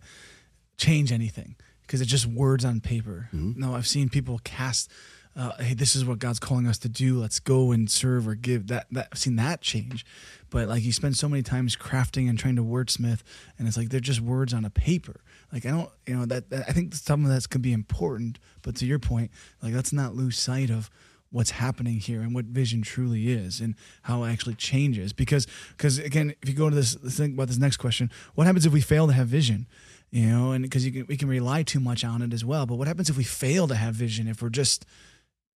change 0.77 1.13
anything 1.13 1.57
because 1.83 2.01
it's 2.01 2.11
just 2.11 2.27
words 2.27 2.65
on 2.65 2.81
paper. 2.81 3.29
Mhm. 3.33 3.57
No, 3.57 3.75
I've 3.75 3.87
seen 3.87 4.09
people 4.09 4.41
cast 4.45 4.91
uh, 5.39 5.53
hey, 5.59 5.75
this 5.75 5.95
is 5.95 6.03
what 6.03 6.19
God's 6.19 6.39
calling 6.39 6.67
us 6.67 6.79
to 6.79 6.89
do. 6.89 7.19
Let's 7.21 7.41
go 7.41 7.71
and 7.71 7.91
serve 7.91 8.27
or 8.27 8.35
give. 8.35 8.69
That 8.69 8.87
that 8.93 9.09
I've 9.13 9.19
seen 9.19 9.37
that 9.37 9.61
change, 9.61 10.07
but 10.49 10.67
like 10.67 10.83
you 10.83 10.93
spend 10.95 11.15
so 11.19 11.29
many 11.29 11.43
times 11.43 11.77
crafting 11.77 12.27
and 12.31 12.39
trying 12.39 12.57
to 12.57 12.65
wordsmith, 12.65 13.21
and 13.59 13.69
it's 13.69 13.77
like 13.77 13.91
they're 13.91 14.01
just 14.01 14.23
words 14.23 14.55
on 14.55 14.65
a 14.65 14.71
paper. 14.71 15.21
Like 15.53 15.67
I 15.67 15.71
don't, 15.73 15.91
you 16.07 16.17
know, 16.17 16.25
that, 16.25 16.49
that 16.49 16.65
I 16.67 16.73
think 16.73 16.95
some 16.95 17.23
of 17.23 17.31
that's 17.31 17.47
could 17.47 17.61
be 17.61 17.75
important, 17.75 18.39
but 18.63 18.77
to 18.77 18.87
your 18.87 18.99
point, 18.99 19.31
like 19.63 19.75
let's 19.75 19.93
not 19.93 20.15
lose 20.15 20.39
sight 20.39 20.71
of 20.71 20.89
what's 21.29 21.51
happening 21.51 21.97
here 21.99 22.23
and 22.23 22.35
what 22.35 22.47
vision 22.47 22.81
truly 22.81 23.29
is 23.29 23.61
and 23.61 23.75
how 24.03 24.25
it 24.25 24.33
actually 24.33 24.55
changes 24.55 25.13
because 25.13 25.47
because 25.77 25.99
again 25.99 26.33
if 26.41 26.49
you 26.49 26.55
go 26.55 26.71
to 26.71 26.75
this 26.77 26.95
think 26.95 27.35
about 27.35 27.49
this 27.49 27.59
next 27.59 27.77
question 27.79 28.11
what 28.37 28.47
happens 28.47 28.65
if 28.65 28.73
we 28.73 28.81
fail 28.81 29.09
to 29.09 29.13
have 29.13 29.27
vision 29.27 29.67
you 30.17 30.27
know 30.27 30.53
and 30.53 30.63
because 30.63 30.85
you 30.87 30.93
can, 30.93 31.07
we 31.07 31.17
can 31.17 31.29
rely 31.29 31.63
too 31.63 31.81
much 31.81 32.03
on 32.05 32.23
it 32.23 32.33
as 32.33 32.45
well 32.45 32.65
but 32.67 32.77
what 32.77 32.89
happens 32.89 33.11
if 33.11 33.17
we 33.17 33.25
fail 33.25 33.67
to 33.69 33.75
have 33.75 33.95
vision 33.95 34.27
if 34.29 34.41
we're 34.43 34.49
just 34.63 34.87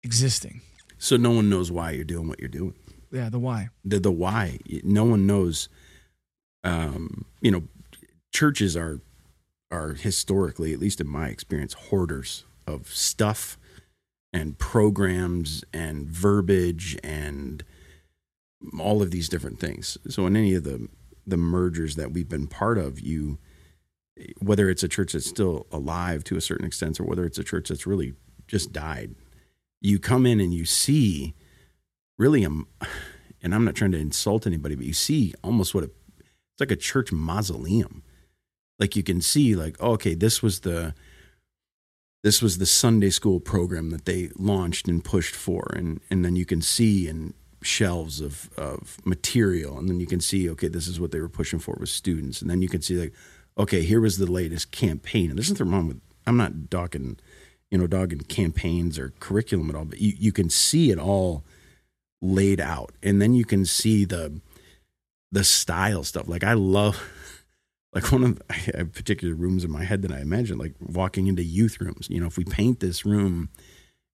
existing 0.02 0.60
So 0.98 1.16
no 1.16 1.30
one 1.30 1.48
knows 1.48 1.70
why 1.72 1.92
you're 1.92 2.04
doing 2.14 2.28
what 2.28 2.38
you're 2.40 2.48
doing. 2.60 2.74
yeah 3.10 3.28
the 3.30 3.38
why 3.38 3.68
the 3.84 3.98
the 4.00 4.12
why. 4.12 4.58
No 4.84 5.04
one 5.04 5.26
knows. 5.26 5.68
Um, 6.62 7.24
you 7.40 7.50
know, 7.50 7.62
churches 8.32 8.76
are 8.76 9.00
are 9.70 9.92
historically, 9.94 10.72
at 10.74 10.80
least 10.80 11.00
in 11.00 11.08
my 11.08 11.28
experience, 11.28 11.72
hoarders 11.88 12.44
of 12.66 12.88
stuff 12.88 13.56
and 14.32 14.58
programs 14.58 15.64
and 15.72 16.06
verbiage 16.08 16.98
and 17.02 17.64
all 18.78 19.00
of 19.00 19.10
these 19.10 19.28
different 19.28 19.58
things. 19.58 19.96
So 20.08 20.26
in 20.26 20.36
any 20.36 20.54
of 20.54 20.64
the 20.64 20.88
the 21.26 21.38
mergers 21.38 21.96
that 21.96 22.12
we've 22.12 22.28
been 22.28 22.46
part 22.46 22.76
of, 22.78 23.00
you 23.00 23.38
whether 24.40 24.68
it's 24.68 24.83
a 24.83 24.88
church 24.88 25.12
that's 25.12 25.26
still 25.26 25.66
alive 25.72 26.24
to 26.24 26.37
a 26.37 26.40
certain 26.40 26.66
extent 26.66 27.00
or 27.00 27.04
whether 27.04 27.24
it's 27.24 27.38
a 27.38 27.44
church 27.44 27.68
that's 27.68 27.87
really 27.87 28.14
just 28.46 28.72
died, 28.72 29.14
you 29.80 29.98
come 29.98 30.26
in 30.26 30.40
and 30.40 30.52
you 30.52 30.64
see 30.64 31.35
really 32.18 32.44
a 32.44 32.50
and 33.42 33.54
I'm 33.54 33.64
not 33.64 33.74
trying 33.74 33.92
to 33.92 33.98
insult 33.98 34.46
anybody, 34.46 34.74
but 34.74 34.87
you 34.87 34.92
see 34.92 35.35
almost 35.42 35.74
what 35.74 35.85
a, 35.85 35.90
it's 36.18 36.61
like 36.61 36.70
a 36.70 36.76
church 36.76 37.12
mausoleum. 37.12 38.02
Like 38.78 38.96
you 38.96 39.02
can 39.02 39.20
see, 39.20 39.54
like, 39.54 39.76
oh, 39.80 39.92
okay, 39.92 40.14
this 40.14 40.42
was 40.42 40.61
the 40.61 40.94
this 42.22 42.42
was 42.42 42.59
the 42.59 42.66
Sunday 42.66 43.11
school 43.11 43.40
program 43.40 43.90
that 43.90 44.04
they 44.04 44.30
launched 44.37 44.88
and 44.88 45.04
pushed 45.04 45.35
for, 45.35 45.70
and 45.74 46.00
and 46.11 46.24
then 46.24 46.37
you 46.37 46.46
can 46.46 46.62
see 46.62 47.09
in 47.09 47.35
shelves 47.62 48.20
of 48.20 48.50
of 48.56 48.98
material, 49.04 49.78
and 49.78 49.88
then 49.88 50.00
you 50.00 50.06
can 50.06 50.20
see, 50.20 50.48
okay, 50.50 50.68
this 50.68 50.88
is 50.88 50.98
what 50.98 51.12
they 51.12 51.20
were 51.20 51.28
pushing 51.28 51.59
for 51.59 51.76
with 51.78 51.90
students, 51.90 52.40
and 52.40 52.50
then 52.50 52.62
you 52.62 52.68
can 52.68 52.80
see 52.80 52.96
like, 52.96 53.12
okay, 53.60 53.82
here 53.82 54.00
was 54.00 54.16
the 54.16 54.30
latest 54.30 54.72
campaign, 54.72 55.28
and 55.28 55.38
there's 55.38 55.50
nothing 55.50 55.70
wrong 55.70 55.86
with. 55.86 56.00
I'm 56.26 56.36
not 56.36 56.70
dogging, 56.70 57.18
you 57.70 57.78
know, 57.78 57.86
dogging 57.86 58.20
campaigns 58.20 58.98
or 58.98 59.12
curriculum 59.20 59.70
at 59.70 59.76
all, 59.76 59.84
but 59.84 60.00
you 60.00 60.14
you 60.18 60.32
can 60.32 60.50
see 60.50 60.90
it 60.90 60.98
all 60.98 61.44
laid 62.22 62.60
out. 62.60 62.92
And 63.02 63.20
then 63.20 63.34
you 63.34 63.44
can 63.44 63.64
see 63.64 64.04
the 64.04 64.40
the 65.30 65.44
style 65.44 66.02
stuff. 66.02 66.26
Like 66.26 66.44
i 66.44 66.54
love 66.54 67.02
like 67.94 68.10
one 68.10 68.24
of 68.24 68.42
i 68.50 68.54
have 68.54 68.92
particular 68.92 69.34
rooms 69.34 69.64
in 69.64 69.70
my 69.70 69.84
head 69.84 70.02
that 70.02 70.12
i 70.12 70.20
imagine 70.20 70.58
like 70.58 70.74
walking 70.80 71.26
into 71.26 71.42
youth 71.42 71.80
rooms. 71.80 72.08
You 72.10 72.20
know 72.20 72.26
if 72.26 72.36
we 72.36 72.44
paint 72.44 72.80
this 72.80 73.04
room 73.04 73.50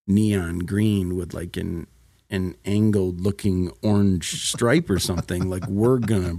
neon 0.06 0.60
green 0.60 1.16
with 1.16 1.34
like 1.34 1.56
an 1.56 1.86
an 2.28 2.56
angled 2.64 3.20
looking 3.20 3.70
orange 3.82 4.42
stripe 4.42 4.90
or 4.90 4.98
something 4.98 5.48
like 5.48 5.66
we're 5.68 5.98
gonna 5.98 6.34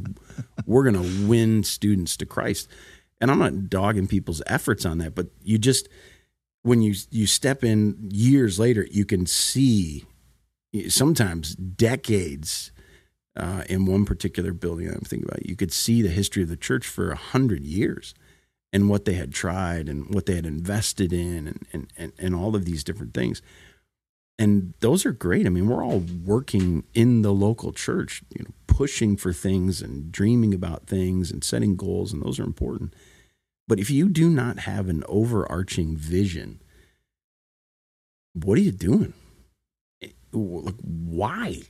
we're 0.65 0.83
gonna 0.83 1.27
win 1.27 1.63
students 1.63 2.17
to 2.17 2.25
christ 2.25 2.67
and 3.19 3.31
i'm 3.31 3.39
not 3.39 3.69
dogging 3.69 4.07
people's 4.07 4.41
efforts 4.47 4.85
on 4.85 4.97
that 4.97 5.15
but 5.15 5.27
you 5.43 5.57
just 5.57 5.87
when 6.63 6.81
you 6.81 6.93
you 7.11 7.25
step 7.25 7.63
in 7.63 8.09
years 8.11 8.59
later 8.59 8.87
you 8.91 9.05
can 9.05 9.25
see 9.25 10.05
sometimes 10.89 11.55
decades 11.55 12.71
uh, 13.37 13.63
in 13.69 13.85
one 13.85 14.05
particular 14.05 14.51
building 14.51 14.87
I'm 14.87 15.01
thinking 15.01 15.29
about. 15.29 15.45
You 15.45 15.55
could 15.55 15.71
see 15.71 16.01
the 16.01 16.09
history 16.09 16.43
of 16.43 16.49
the 16.49 16.57
church 16.57 16.87
for 16.87 17.11
a 17.11 17.15
hundred 17.15 17.63
years 17.63 18.13
and 18.73 18.89
what 18.89 19.05
they 19.05 19.13
had 19.13 19.31
tried 19.31 19.87
and 19.87 20.13
what 20.13 20.25
they 20.25 20.35
had 20.35 20.45
invested 20.45 21.13
in 21.13 21.47
and, 21.47 21.67
and, 21.71 21.93
and, 21.97 22.13
and 22.17 22.35
all 22.35 22.55
of 22.55 22.65
these 22.65 22.83
different 22.83 23.13
things. 23.13 23.41
And 24.39 24.73
those 24.81 25.05
are 25.05 25.11
great. 25.11 25.47
I 25.47 25.49
mean, 25.49 25.67
we're 25.67 25.83
all 25.83 26.03
working 26.23 26.83
in 26.93 27.23
the 27.23 27.33
local 27.33 27.73
church, 27.73 28.21
you 28.29 28.43
know, 28.43 28.51
pushing 28.67 29.17
for 29.17 29.33
things 29.33 29.81
and 29.81 30.11
dreaming 30.11 30.53
about 30.53 30.85
things 30.85 31.31
and 31.31 31.43
setting 31.43 31.75
goals, 31.75 32.13
and 32.13 32.21
those 32.21 32.39
are 32.39 32.43
important. 32.43 32.93
But 33.67 33.79
if 33.79 33.89
you 33.89 34.09
do 34.09 34.29
not 34.29 34.59
have 34.59 34.87
an 34.87 35.03
overarching 35.09 35.97
vision, 35.97 36.61
what 38.33 38.57
are 38.57 38.61
you 38.61 38.71
doing? 38.71 39.13
Eh, 40.03 40.09
like 40.31 40.75
why 40.81 41.61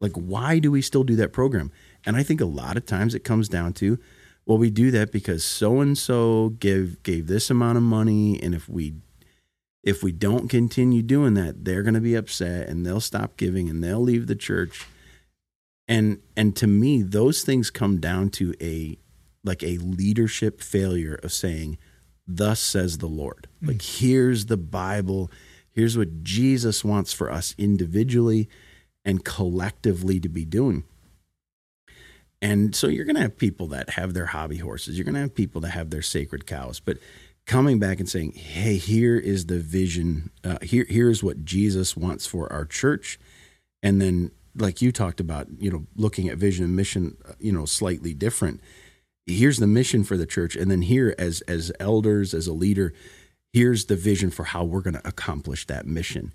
like 0.00 0.12
why 0.12 0.58
do 0.58 0.70
we 0.70 0.82
still 0.82 1.04
do 1.04 1.16
that 1.16 1.32
program 1.32 1.70
and 2.06 2.16
i 2.16 2.22
think 2.22 2.40
a 2.40 2.46
lot 2.46 2.76
of 2.76 2.86
times 2.86 3.14
it 3.14 3.24
comes 3.24 3.48
down 3.48 3.72
to 3.72 3.98
well 4.46 4.58
we 4.58 4.70
do 4.70 4.90
that 4.90 5.12
because 5.12 5.44
so 5.44 5.80
and 5.80 5.98
so 5.98 6.50
give 6.60 7.02
gave 7.02 7.26
this 7.26 7.50
amount 7.50 7.76
of 7.76 7.82
money 7.82 8.40
and 8.42 8.54
if 8.54 8.68
we 8.68 8.94
if 9.84 10.02
we 10.02 10.10
don't 10.10 10.48
continue 10.48 11.02
doing 11.02 11.34
that 11.34 11.64
they're 11.64 11.82
going 11.82 11.94
to 11.94 12.00
be 12.00 12.14
upset 12.14 12.68
and 12.68 12.84
they'll 12.84 13.00
stop 13.00 13.36
giving 13.36 13.68
and 13.68 13.82
they'll 13.82 14.00
leave 14.00 14.26
the 14.26 14.34
church 14.34 14.86
and 15.86 16.20
and 16.36 16.56
to 16.56 16.66
me 16.66 17.02
those 17.02 17.42
things 17.42 17.70
come 17.70 18.00
down 18.00 18.28
to 18.30 18.54
a 18.60 18.98
like 19.44 19.62
a 19.62 19.78
leadership 19.78 20.60
failure 20.60 21.18
of 21.22 21.32
saying 21.32 21.78
thus 22.26 22.60
says 22.60 22.98
the 22.98 23.06
lord 23.06 23.46
hmm. 23.60 23.68
like 23.68 23.82
here's 23.82 24.46
the 24.46 24.56
bible 24.56 25.30
Here's 25.74 25.98
what 25.98 26.22
Jesus 26.22 26.84
wants 26.84 27.12
for 27.12 27.30
us 27.30 27.54
individually 27.58 28.48
and 29.04 29.24
collectively 29.24 30.20
to 30.20 30.28
be 30.28 30.44
doing. 30.44 30.84
And 32.40 32.76
so 32.76 32.86
you're 32.86 33.04
going 33.04 33.16
to 33.16 33.22
have 33.22 33.36
people 33.36 33.66
that 33.68 33.90
have 33.90 34.14
their 34.14 34.26
hobby 34.26 34.58
horses. 34.58 34.96
You're 34.96 35.04
going 35.04 35.16
to 35.16 35.22
have 35.22 35.34
people 35.34 35.60
that 35.62 35.70
have 35.70 35.90
their 35.90 36.02
sacred 36.02 36.46
cows. 36.46 36.78
But 36.78 36.98
coming 37.46 37.78
back 37.78 38.00
and 38.00 38.08
saying, 38.08 38.32
"Hey, 38.32 38.76
here 38.76 39.16
is 39.16 39.46
the 39.46 39.58
vision. 39.58 40.30
Uh, 40.42 40.58
here, 40.62 40.86
here's 40.88 41.22
what 41.22 41.44
Jesus 41.44 41.96
wants 41.96 42.26
for 42.26 42.52
our 42.52 42.64
church," 42.64 43.18
and 43.82 44.00
then, 44.00 44.30
like 44.56 44.80
you 44.82 44.92
talked 44.92 45.20
about, 45.20 45.48
you 45.58 45.70
know, 45.70 45.86
looking 45.96 46.28
at 46.28 46.38
vision 46.38 46.64
and 46.64 46.76
mission, 46.76 47.16
uh, 47.28 47.32
you 47.38 47.52
know, 47.52 47.66
slightly 47.66 48.14
different. 48.14 48.60
Here's 49.26 49.58
the 49.58 49.66
mission 49.66 50.04
for 50.04 50.16
the 50.16 50.26
church, 50.26 50.56
and 50.56 50.70
then 50.70 50.82
here, 50.82 51.14
as 51.18 51.40
as 51.42 51.72
elders, 51.80 52.34
as 52.34 52.46
a 52.46 52.52
leader, 52.52 52.92
here's 53.52 53.86
the 53.86 53.96
vision 53.96 54.30
for 54.30 54.44
how 54.44 54.64
we're 54.64 54.80
going 54.80 54.94
to 54.94 55.08
accomplish 55.08 55.66
that 55.66 55.86
mission. 55.86 56.32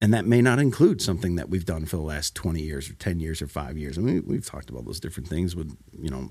And 0.00 0.12
that 0.12 0.26
may 0.26 0.42
not 0.42 0.58
include 0.58 1.00
something 1.00 1.36
that 1.36 1.48
we've 1.48 1.64
done 1.64 1.86
for 1.86 1.96
the 1.96 2.02
last 2.02 2.34
20 2.34 2.60
years 2.60 2.90
or 2.90 2.94
10 2.94 3.18
years 3.18 3.40
or 3.40 3.46
five 3.46 3.78
years. 3.78 3.96
I 3.96 4.02
mean, 4.02 4.24
we've 4.26 4.44
talked 4.44 4.68
about 4.68 4.84
those 4.84 5.00
different 5.00 5.28
things 5.28 5.56
with, 5.56 5.74
you 5.98 6.10
know, 6.10 6.30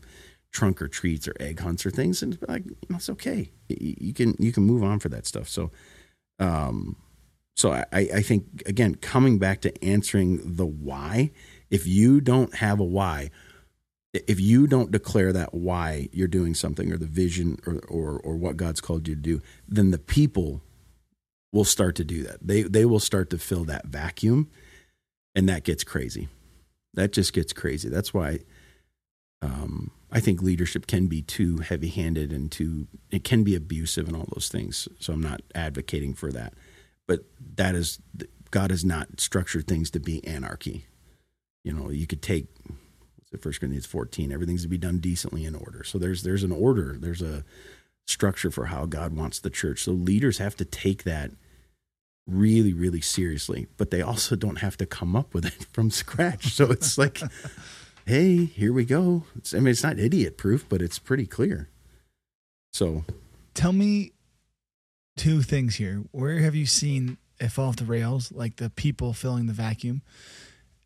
trunk 0.56 0.82
or 0.82 0.88
treats 0.88 1.28
or 1.28 1.36
egg 1.40 1.60
hunts 1.60 1.86
or 1.86 1.92
things. 1.92 2.24
And 2.24 2.40
like, 2.48 2.64
that's 2.90 3.10
okay. 3.10 3.52
You 3.68 4.14
can, 4.14 4.36
you 4.40 4.52
can 4.52 4.64
move 4.64 4.84
on 4.84 5.00
for 5.00 5.10
that 5.10 5.28
stuff. 5.28 5.48
So, 5.50 5.72
um, 6.40 6.96
so 7.56 7.72
I, 7.72 7.86
I 7.92 8.22
think 8.22 8.64
again, 8.66 8.96
coming 8.96 9.40
back 9.40 9.62
to 9.62 9.84
answering 9.84 10.56
the 10.56 10.66
why, 10.66 11.32
if 11.70 11.88
you 11.88 12.22
don't 12.22 12.56
have 12.56 12.80
a 12.80 12.84
why, 12.84 13.30
if 14.14 14.40
you 14.40 14.68
don't 14.68 14.92
declare 14.92 15.34
that 15.34 15.54
why 15.54 16.10
you're 16.12 16.28
doing 16.28 16.54
something 16.54 16.92
or 16.92 16.98
the 16.98 17.06
vision 17.06 17.58
or, 17.66 17.80
or, 17.88 18.20
or 18.20 18.36
what 18.36 18.58
God's 18.58 18.82
called 18.82 19.08
you 19.08 19.16
to 19.16 19.22
do, 19.22 19.42
then 19.68 19.92
the 19.92 20.00
people 20.00 20.62
will 21.52 21.66
start 21.66 21.96
to 21.96 22.04
do 22.04 22.24
that. 22.24 22.46
They 22.46 22.64
they 22.64 22.86
will 22.86 23.00
start 23.00 23.30
to 23.30 23.38
fill 23.38 23.64
that 23.66 23.86
vacuum, 23.86 24.50
and 25.34 25.48
that 25.48 25.64
gets 25.64 25.84
crazy. 25.84 26.28
That 26.94 27.14
just 27.14 27.34
gets 27.34 27.54
crazy. 27.54 27.90
That's 27.90 28.14
why 28.14 28.40
um, 29.42 29.92
I 30.16 30.22
think 30.22 30.42
leadership 30.42 30.88
can 30.88 31.08
be 31.08 31.22
too 31.22 31.58
heavy 31.58 31.90
handed 31.90 32.32
and 32.32 32.50
too 32.50 32.88
it 33.12 33.26
can 33.26 33.44
be 33.44 33.54
abusive 33.54 34.08
and 34.08 34.16
all 34.16 34.30
those 34.34 34.48
things. 34.48 34.88
So 34.98 35.12
I'm 35.12 35.22
not 35.22 35.42
advocating 35.54 36.14
for 36.14 36.32
that, 36.32 36.54
but 37.06 37.26
that 37.58 37.76
is 37.76 38.00
God 38.50 38.72
has 38.72 38.86
not 38.86 39.20
structured 39.20 39.68
things 39.68 39.92
to 39.92 40.00
be 40.00 40.26
anarchy. 40.26 40.86
You 41.66 41.74
know, 41.74 41.90
you 41.90 42.08
could 42.08 42.22
take 42.22 42.48
what's 42.66 43.34
it, 43.34 43.42
First 43.42 43.60
Corinthians 43.60 43.86
14. 43.86 44.32
Everything's 44.32 44.62
to 44.62 44.70
be 44.70 44.78
done 44.78 45.00
decently 45.00 45.44
in 45.44 45.54
order. 45.54 45.84
So 45.84 45.98
there's 45.98 46.24
there's 46.24 46.44
an 46.44 46.54
order. 46.54 46.96
There's 46.98 47.22
a 47.22 47.44
structure 48.08 48.52
for 48.52 48.68
how 48.68 48.86
God 48.86 49.18
wants 49.18 49.40
the 49.40 49.50
church. 49.50 49.84
So 49.84 49.92
leaders 49.92 50.38
have 50.38 50.56
to 50.58 50.66
take 50.66 51.04
that 51.04 51.32
really, 52.26 52.72
really 52.72 53.02
seriously, 53.02 53.68
but 53.76 53.92
they 53.92 54.02
also 54.02 54.38
don't 54.38 54.60
have 54.60 54.78
to 54.78 54.86
come 54.86 55.14
up 55.14 55.34
with 55.34 55.46
it 55.46 55.66
from 55.74 55.92
scratch. 55.92 56.54
So 56.54 56.72
it's 56.72 56.98
like, 56.98 57.20
hey, 58.06 58.46
here 58.46 58.72
we 58.72 58.86
go. 58.86 59.24
It's, 59.36 59.54
I 59.54 59.58
mean, 59.58 59.68
it's 59.70 59.84
not 59.84 60.00
idiot 60.00 60.38
proof, 60.38 60.66
but 60.70 60.82
it's 60.82 61.00
pretty 61.00 61.26
clear. 61.26 61.70
So 62.72 63.04
tell 63.54 63.74
me 63.74 64.12
two 65.18 65.42
things 65.42 65.76
here. 65.76 66.04
Where 66.12 66.40
have 66.40 66.56
you 66.56 66.66
seen 66.66 67.18
it 67.40 67.50
fall 67.50 67.70
off 67.70 67.78
the 67.78 67.86
rails, 67.86 68.32
like 68.32 68.58
the 68.58 68.70
people 68.70 69.14
filling 69.14 69.48
the 69.48 69.54
vacuum? 69.54 70.02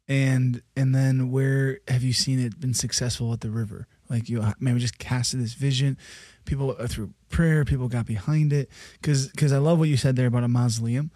And 0.08 0.64
and 0.76 0.96
then 0.96 1.30
where 1.30 1.80
have 1.88 2.02
you 2.04 2.14
seen 2.14 2.40
it 2.40 2.60
been 2.60 2.74
successful 2.74 3.32
at 3.34 3.42
the 3.42 3.52
river? 3.52 3.88
Like 4.10 4.28
you 4.28 4.44
maybe 4.60 4.80
just 4.80 4.98
casted 4.98 5.40
this 5.40 5.54
vision, 5.54 5.98
people 6.46 6.74
through 6.88 7.14
prayer, 7.30 7.64
people 7.64 7.88
got 7.88 8.08
behind 8.08 8.52
it. 8.52 8.70
Because 8.94 9.28
because 9.28 9.54
I 9.54 9.60
love 9.60 9.78
what 9.78 9.88
you 9.88 9.98
said 9.98 10.16
there 10.16 10.28
about 10.28 10.44
a 10.44 10.48
mausoleum. 10.48 11.12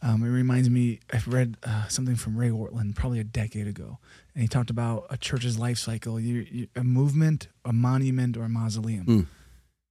Um, 0.00 0.22
it 0.22 0.28
reminds 0.28 0.70
me, 0.70 1.00
I've 1.12 1.26
read 1.26 1.56
uh, 1.64 1.88
something 1.88 2.14
from 2.14 2.36
Ray 2.36 2.50
Ortlund 2.50 2.94
probably 2.94 3.18
a 3.18 3.24
decade 3.24 3.66
ago, 3.66 3.98
and 4.34 4.42
he 4.42 4.48
talked 4.48 4.70
about 4.70 5.06
a 5.10 5.16
church's 5.16 5.58
life 5.58 5.78
cycle, 5.78 6.20
you, 6.20 6.46
you, 6.50 6.68
a 6.76 6.84
movement, 6.84 7.48
a 7.64 7.72
monument, 7.72 8.36
or 8.36 8.44
a 8.44 8.48
mausoleum. 8.48 9.06
Mm. 9.06 9.26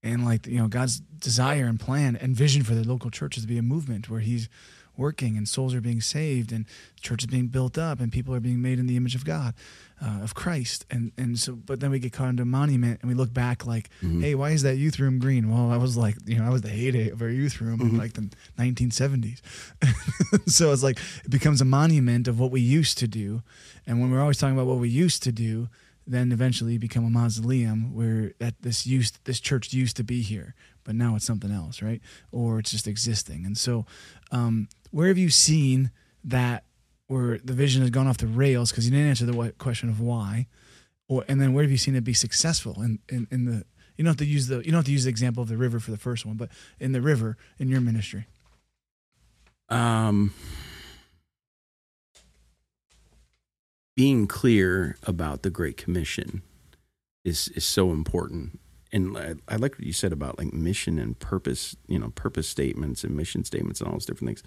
And 0.03 0.23
like 0.23 0.47
you 0.47 0.59
know, 0.59 0.67
God's 0.69 0.99
desire 0.99 1.65
and 1.65 1.79
plan 1.79 2.15
and 2.15 2.35
vision 2.35 2.63
for 2.63 2.73
the 2.73 2.87
local 2.87 3.09
church 3.09 3.35
is 3.35 3.43
to 3.43 3.47
be 3.49 3.57
a 3.57 3.63
movement 3.63 4.09
where 4.09 4.21
He's 4.21 4.47
working 4.97 5.37
and 5.37 5.47
souls 5.47 5.73
are 5.73 5.81
being 5.81 6.01
saved 6.01 6.51
and 6.51 6.65
church 6.99 7.23
is 7.23 7.27
being 7.27 7.47
built 7.47 7.77
up 7.77 7.99
and 7.99 8.11
people 8.11 8.33
are 8.33 8.39
being 8.39 8.61
made 8.61 8.79
in 8.79 8.87
the 8.87 8.97
image 8.97 9.15
of 9.15 9.23
God, 9.23 9.53
uh, 10.01 10.19
of 10.21 10.33
Christ. 10.33 10.85
And 10.89 11.11
and 11.17 11.37
so, 11.37 11.53
but 11.55 11.79
then 11.79 11.91
we 11.91 11.99
get 11.99 12.13
caught 12.13 12.29
into 12.29 12.43
a 12.43 12.45
monument 12.45 12.99
and 13.01 13.09
we 13.09 13.15
look 13.15 13.33
back 13.33 13.65
like, 13.65 13.89
mm-hmm. 14.01 14.21
hey, 14.21 14.35
why 14.35 14.51
is 14.51 14.63
that 14.63 14.77
youth 14.77 14.99
room 14.99 15.19
green? 15.19 15.49
Well, 15.49 15.71
I 15.71 15.77
was 15.77 15.95
like, 15.95 16.15
you 16.25 16.37
know, 16.37 16.45
I 16.45 16.49
was 16.49 16.61
the 16.61 16.69
heyday 16.69 17.09
of 17.09 17.21
our 17.21 17.29
youth 17.29 17.61
room 17.61 17.79
mm-hmm. 17.79 17.89
in 17.89 17.97
like 17.97 18.13
the 18.13 18.29
1970s. 18.57 19.41
so 20.47 20.71
it's 20.71 20.83
like 20.83 20.99
it 21.23 21.31
becomes 21.31 21.61
a 21.61 21.65
monument 21.65 22.27
of 22.27 22.39
what 22.39 22.51
we 22.51 22.61
used 22.61 22.97
to 22.99 23.07
do. 23.07 23.43
And 23.85 24.01
when 24.01 24.11
we're 24.11 24.21
always 24.21 24.37
talking 24.37 24.55
about 24.55 24.67
what 24.67 24.79
we 24.79 24.89
used 24.89 25.23
to 25.23 25.31
do, 25.31 25.69
then 26.07 26.31
eventually 26.31 26.77
become 26.77 27.05
a 27.05 27.09
mausoleum 27.09 27.93
where 27.93 28.31
that 28.39 28.55
this 28.61 28.87
used 28.87 29.19
this 29.25 29.39
church 29.39 29.73
used 29.73 29.97
to 29.97 30.03
be 30.03 30.21
here, 30.21 30.55
but 30.85 30.95
now 30.95 31.15
it's 31.15 31.25
something 31.25 31.51
else, 31.51 31.81
right? 31.81 32.01
Or 32.31 32.59
it's 32.59 32.71
just 32.71 32.87
existing. 32.87 33.45
And 33.45 33.57
so 33.57 33.85
um, 34.31 34.69
where 34.91 35.07
have 35.07 35.17
you 35.17 35.29
seen 35.29 35.91
that 36.23 36.63
where 37.07 37.37
the 37.37 37.53
vision 37.53 37.81
has 37.81 37.89
gone 37.89 38.07
off 38.07 38.17
the 38.17 38.27
rails 38.27 38.71
because 38.71 38.85
you 38.85 38.91
didn't 38.91 39.07
answer 39.07 39.25
the 39.25 39.53
question 39.57 39.89
of 39.89 39.99
why, 39.99 40.47
or 41.07 41.23
and 41.27 41.39
then 41.41 41.53
where 41.53 41.63
have 41.63 41.71
you 41.71 41.77
seen 41.77 41.95
it 41.95 42.03
be 42.03 42.13
successful 42.13 42.81
in, 42.81 42.99
in, 43.09 43.27
in 43.31 43.45
the 43.45 43.65
you 43.95 44.03
don't 44.03 44.11
have 44.11 44.17
to 44.17 44.25
use 44.25 44.47
the 44.47 44.57
you 44.57 44.65
don't 44.65 44.75
have 44.75 44.85
to 44.85 44.91
use 44.91 45.05
the 45.05 45.09
example 45.09 45.41
of 45.41 45.49
the 45.49 45.57
river 45.57 45.79
for 45.79 45.91
the 45.91 45.97
first 45.97 46.25
one, 46.25 46.35
but 46.35 46.49
in 46.79 46.91
the 46.91 47.01
river 47.01 47.37
in 47.57 47.69
your 47.69 47.81
ministry. 47.81 48.25
Um, 49.69 50.33
being 53.95 54.27
clear 54.27 54.97
about 55.03 55.41
the 55.41 55.49
Great 55.49 55.77
Commission 55.77 56.43
is 57.25 57.49
is 57.49 57.65
so 57.65 57.91
important. 57.91 58.59
And 58.93 59.17
I, 59.17 59.35
I 59.49 59.57
like 59.57 59.73
what 59.73 59.85
you 59.85 59.91
said 59.91 60.13
about 60.13 60.37
like 60.37 60.53
mission 60.53 60.97
and 60.97 61.19
purpose, 61.19 61.75
you 61.87 61.99
know, 61.99 62.09
purpose 62.11 62.47
statements 62.47 63.03
and 63.03 63.17
mission 63.17 63.43
statements 63.43 63.81
and 63.81 63.87
all 63.87 63.95
those 63.95 64.05
different 64.05 64.29
things. 64.29 64.43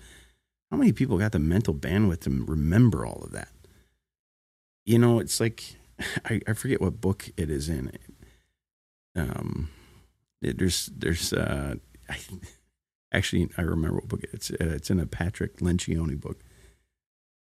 How 0.70 0.76
many 0.76 0.92
people 0.92 1.18
got 1.18 1.32
the 1.32 1.38
mental 1.38 1.74
bandwidth 1.74 2.20
to 2.20 2.44
remember 2.46 3.04
all 3.04 3.22
of 3.24 3.32
that? 3.32 3.48
You 4.86 4.98
know, 4.98 5.18
it's 5.18 5.40
like 5.40 5.76
I, 6.24 6.40
I 6.46 6.52
forget 6.52 6.80
what 6.80 7.00
book 7.00 7.28
it 7.36 7.50
is 7.50 7.68
in. 7.68 7.92
Um, 9.16 9.70
it, 10.40 10.58
there's 10.58 10.86
there's 10.96 11.32
uh, 11.32 11.74
I, 12.08 12.18
actually 13.12 13.50
I 13.58 13.62
remember 13.62 13.96
what 13.96 14.08
book 14.08 14.20
it's 14.32 14.50
uh, 14.50 14.56
it's 14.60 14.90
in 14.90 15.00
a 15.00 15.06
Patrick 15.06 15.58
Lencioni 15.58 16.20
book. 16.20 16.40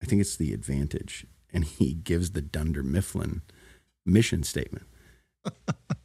I 0.01 0.05
think 0.05 0.21
it's 0.21 0.35
The 0.35 0.53
Advantage, 0.53 1.25
and 1.51 1.63
he 1.63 1.93
gives 1.93 2.31
the 2.31 2.41
Dunder 2.41 2.83
Mifflin 2.83 3.41
mission 4.05 4.43
statement. 4.43 4.85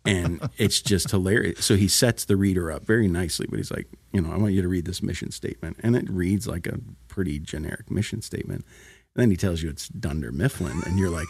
And 0.05 0.41
it's 0.57 0.81
just 0.81 1.11
hilarious. 1.11 1.65
So 1.65 1.77
he 1.77 1.89
sets 1.89 2.25
the 2.25 2.37
reader 2.37 2.71
up 2.71 2.85
very 2.85 3.09
nicely, 3.09 3.47
but 3.49 3.59
he's 3.59 3.71
like, 3.71 3.87
you 4.13 4.21
know, 4.21 4.33
I 4.33 4.39
want 4.39 4.55
you 4.55 4.63
to 4.63 4.69
read 4.69 4.87
this 4.87 5.03
mission 5.03 5.31
statement. 5.31 5.77
And 5.83 5.95
it 5.97 6.09
reads 6.11 6.47
like 6.47 6.67
a 6.67 6.79
pretty 7.09 7.39
generic 7.39 7.91
mission 7.91 8.23
statement. 8.23 8.65
And 9.15 9.23
then 9.23 9.31
he 9.31 9.37
tells 9.37 9.63
you 9.63 9.71
it's 9.71 9.89
Dunder 9.89 10.33
Mifflin, 10.33 10.83
and 10.87 10.99
you're 10.99 11.11
like, 11.11 11.29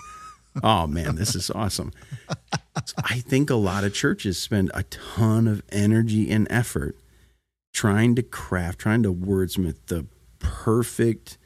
oh 0.63 0.87
man, 0.87 1.17
this 1.17 1.35
is 1.35 1.51
awesome. 1.51 1.93
So 2.85 2.95
I 3.05 3.21
think 3.21 3.51
a 3.51 3.55
lot 3.55 3.85
of 3.85 3.95
churches 3.95 4.39
spend 4.39 4.71
a 4.75 4.83
ton 4.85 5.47
of 5.47 5.63
energy 5.71 6.31
and 6.31 6.47
effort 6.51 6.97
trying 7.73 8.15
to 8.17 8.23
craft, 8.23 8.79
trying 8.81 9.03
to 9.05 9.15
wordsmith 9.15 9.87
the 9.87 10.07
perfect 10.39 11.39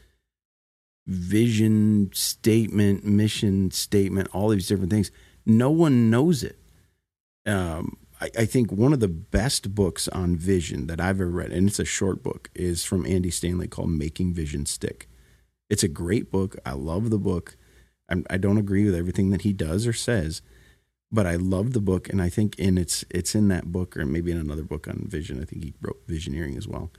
vision 1.07 2.11
statement, 2.14 3.05
mission 3.05 3.70
statement, 3.70 4.29
all 4.33 4.48
these 4.48 4.66
different 4.66 4.90
things. 4.90 5.11
No 5.46 5.70
one 5.70 6.11
knows 6.11 6.42
it. 6.42 6.59
Um, 7.46 7.98
I, 8.20 8.30
I, 8.38 8.44
think 8.46 8.72
one 8.72 8.94
of 8.94 9.00
the 9.00 9.09
best 9.09 9.74
books 9.74 10.09
on 10.09 10.37
vision 10.37 10.87
that 10.87 11.00
I've 11.00 11.20
ever 11.20 11.28
read, 11.28 11.52
and 11.52 11.68
it's 11.68 11.78
a 11.78 11.85
short 11.85 12.22
book, 12.22 12.48
is 12.54 12.85
from 12.85 13.04
Andy 13.04 13.30
Stanley 13.30 13.68
called 13.68 13.90
Making 13.90 14.33
Vision 14.33 14.64
Stick. 14.64 15.09
It's 15.68 15.83
a 15.83 15.88
great 15.88 16.30
book. 16.30 16.57
I 16.64 16.72
love 16.72 17.11
the 17.11 17.18
book. 17.18 17.57
I'm, 18.09 18.24
I 18.30 18.38
do 18.38 18.48
not 18.48 18.61
agree 18.61 18.85
with 18.85 18.94
everything 18.94 19.30
that 19.30 19.42
he 19.42 19.52
does 19.52 19.87
or 19.87 19.92
says, 19.92 20.40
but 21.11 21.26
I 21.26 21.37
love 21.37 21.72
the 21.72 21.80
book, 21.80 22.09
and 22.09 22.20
I 22.20 22.28
think 22.28 22.59
in 22.59 22.78
it's 22.78 23.04
it's 23.11 23.35
in 23.35 23.48
that 23.48 23.70
book 23.72 23.96
or 23.96 24.04
maybe 24.04 24.33
in 24.33 24.38
another 24.38 24.64
book 24.64 24.88
on 24.88 25.07
vision. 25.07 25.40
I 25.40 25.44
think 25.44 25.64
he 25.64 25.74
wrote 25.80 26.07
Visioneering 26.07 26.57
as 26.57 26.66
well. 26.66 26.90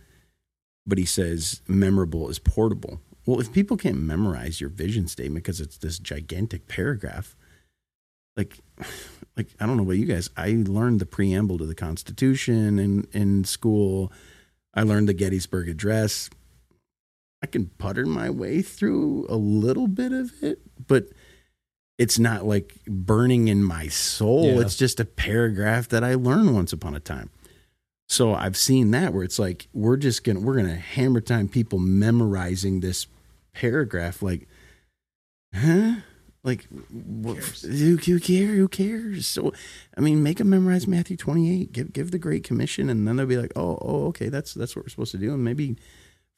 But 0.88 0.98
he 0.98 1.06
says 1.06 1.62
memorable 1.68 2.30
is 2.30 2.40
portable. 2.40 3.02
Well, 3.26 3.40
if 3.40 3.52
people 3.52 3.76
can't 3.76 3.98
memorize 3.98 4.62
your 4.62 4.70
vision 4.70 5.08
statement 5.08 5.44
because 5.44 5.60
it's 5.60 5.78
this 5.78 5.98
gigantic 5.98 6.68
paragraph, 6.68 7.36
like 8.38 8.60
like 9.38 9.48
I 9.60 9.66
don't 9.66 9.78
know 9.78 9.84
about 9.84 9.94
you 9.94 10.06
guys. 10.06 10.30
I 10.38 10.64
learned 10.68 11.00
the 11.00 11.06
preamble 11.06 11.58
to 11.58 11.66
the 11.66 11.76
Constitution 11.76 12.80
in 12.80 13.08
in 13.14 13.44
school. 13.44 14.12
I 14.74 14.84
learned 14.84 15.08
the 15.08 15.14
Gettysburg 15.14 15.70
Address. 15.70 16.30
I 17.42 17.48
can 17.48 17.68
putter 17.78 18.06
my 18.06 18.30
way 18.30 18.62
through 18.62 19.28
a 19.30 19.36
little 19.36 19.88
bit 19.88 20.12
of 20.12 20.32
it, 20.42 20.60
but 20.88 21.10
it's 21.98 22.20
not 22.20 22.46
like 22.46 22.76
burning 22.86 23.48
in 23.48 23.64
my 23.64 23.88
soul. 23.88 24.46
Yeah. 24.46 24.62
It's 24.62 24.76
just 24.76 25.00
a 25.00 25.06
paragraph 25.06 25.88
that 25.90 26.04
I 26.04 26.16
learned 26.16 26.54
once 26.54 26.74
upon 26.74 26.96
a 26.96 27.00
time. 27.00 27.30
So 28.08 28.34
I've 28.34 28.58
seen 28.58 28.92
that 28.92 29.14
where 29.14 29.24
it's 29.24 29.40
like 29.40 29.68
we're 29.74 29.98
just 29.98 30.24
gonna 30.24 30.40
we're 30.40 30.58
gonna 30.58 30.76
hammer 30.76 31.22
time 31.22 31.48
people 31.48 31.80
memorizing 31.80 32.80
this 32.80 33.08
paragraph 33.54 34.22
like, 34.22 34.48
huh? 35.54 35.96
Like, 36.46 36.68
what, 36.92 37.38
who, 37.38 37.98
who 37.98 38.20
cares? 38.20 38.56
Who 38.56 38.68
cares? 38.68 39.26
So, 39.26 39.52
I 39.98 40.02
mean, 40.02 40.22
make 40.22 40.38
them 40.38 40.52
memorize 40.52 40.88
Matthew 40.88 41.18
twenty 41.18 41.52
eight. 41.52 41.72
Give 41.72 41.92
give 41.92 42.12
the 42.12 42.20
Great 42.20 42.44
Commission, 42.44 42.88
and 42.88 43.08
then 43.08 43.16
they'll 43.16 43.26
be 43.26 43.36
like, 43.36 43.52
oh, 43.56 43.80
oh, 43.82 44.06
okay, 44.10 44.30
that's 44.30 44.54
that's 44.54 44.76
what 44.76 44.86
we're 44.86 44.90
supposed 44.90 45.12
to 45.14 45.18
do. 45.18 45.34
And 45.34 45.44
maybe 45.44 45.76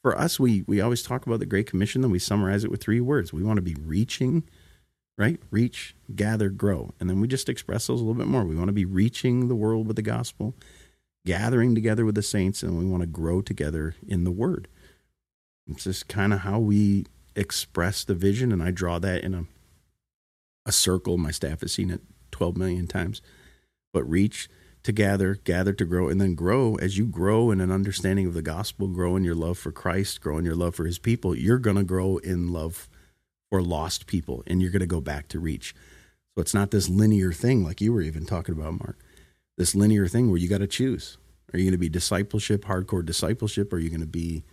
for 0.00 0.16
us, 0.16 0.40
we 0.40 0.64
we 0.66 0.80
always 0.80 1.02
talk 1.02 1.26
about 1.26 1.40
the 1.40 1.46
Great 1.46 1.68
Commission, 1.68 2.00
then 2.00 2.10
we 2.10 2.18
summarize 2.18 2.64
it 2.64 2.70
with 2.70 2.82
three 2.82 3.02
words. 3.02 3.34
We 3.34 3.42
want 3.42 3.58
to 3.58 3.62
be 3.62 3.74
reaching, 3.74 4.44
right? 5.18 5.38
Reach, 5.50 5.94
gather, 6.16 6.48
grow, 6.48 6.94
and 6.98 7.10
then 7.10 7.20
we 7.20 7.28
just 7.28 7.50
express 7.50 7.86
those 7.86 8.00
a 8.00 8.04
little 8.04 8.18
bit 8.18 8.28
more. 8.28 8.44
We 8.44 8.56
want 8.56 8.68
to 8.68 8.72
be 8.72 8.86
reaching 8.86 9.48
the 9.48 9.54
world 9.54 9.86
with 9.86 9.96
the 9.96 10.02
gospel, 10.02 10.54
gathering 11.26 11.74
together 11.74 12.06
with 12.06 12.14
the 12.14 12.22
saints, 12.22 12.62
and 12.62 12.78
we 12.78 12.86
want 12.86 13.02
to 13.02 13.06
grow 13.06 13.42
together 13.42 13.94
in 14.06 14.24
the 14.24 14.30
Word. 14.30 14.68
It's 15.66 15.84
just 15.84 16.08
kind 16.08 16.32
of 16.32 16.40
how 16.40 16.60
we 16.60 17.04
express 17.36 18.04
the 18.04 18.14
vision, 18.14 18.52
and 18.52 18.62
I 18.62 18.70
draw 18.70 18.98
that 19.00 19.22
in 19.22 19.34
a 19.34 19.44
a 20.68 20.72
circle. 20.72 21.16
My 21.16 21.32
staff 21.32 21.62
has 21.62 21.72
seen 21.72 21.90
it 21.90 22.02
12 22.30 22.56
million 22.56 22.86
times. 22.86 23.22
But 23.92 24.04
reach 24.04 24.48
to 24.84 24.92
gather, 24.92 25.34
gather 25.34 25.72
to 25.72 25.84
grow, 25.84 26.08
and 26.08 26.20
then 26.20 26.34
grow. 26.34 26.76
As 26.76 26.98
you 26.98 27.06
grow 27.06 27.50
in 27.50 27.60
an 27.60 27.72
understanding 27.72 28.26
of 28.26 28.34
the 28.34 28.42
gospel, 28.42 28.86
grow 28.86 29.16
in 29.16 29.24
your 29.24 29.34
love 29.34 29.58
for 29.58 29.72
Christ, 29.72 30.20
grow 30.20 30.38
in 30.38 30.44
your 30.44 30.54
love 30.54 30.74
for 30.74 30.84
his 30.84 30.98
people, 30.98 31.34
you're 31.34 31.58
going 31.58 31.76
to 31.76 31.84
grow 31.84 32.18
in 32.18 32.52
love 32.52 32.88
for 33.50 33.62
lost 33.62 34.06
people, 34.06 34.44
and 34.46 34.60
you're 34.60 34.70
going 34.70 34.80
to 34.80 34.86
go 34.86 35.00
back 35.00 35.26
to 35.28 35.40
reach. 35.40 35.74
So 36.34 36.42
it's 36.42 36.54
not 36.54 36.70
this 36.70 36.88
linear 36.88 37.32
thing 37.32 37.64
like 37.64 37.80
you 37.80 37.92
were 37.92 38.02
even 38.02 38.26
talking 38.26 38.54
about, 38.54 38.78
Mark. 38.78 38.98
This 39.56 39.74
linear 39.74 40.06
thing 40.06 40.28
where 40.28 40.38
you 40.38 40.48
got 40.48 40.58
to 40.58 40.66
choose. 40.66 41.16
Are 41.52 41.58
you 41.58 41.64
going 41.64 41.72
to 41.72 41.78
be 41.78 41.88
discipleship, 41.88 42.66
hardcore 42.66 43.04
discipleship? 43.04 43.72
Or 43.72 43.76
are 43.76 43.80
you 43.80 43.88
going 43.88 44.00
to 44.00 44.06
be, 44.06 44.44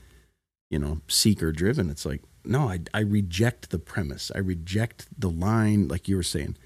you 0.72 0.80
know, 0.80 1.02
seeker 1.08 1.52
driven? 1.52 1.90
It's 1.90 2.06
like, 2.06 2.24
no, 2.46 2.70
I, 2.70 2.80
I 2.94 3.00
reject 3.00 3.70
the 3.70 3.80
premise. 3.80 4.32
I 4.34 4.40
reject 4.40 5.08
the 5.18 5.30
line, 5.30 5.88
like 5.88 6.08
you 6.08 6.16
were 6.16 6.24
saying. 6.24 6.58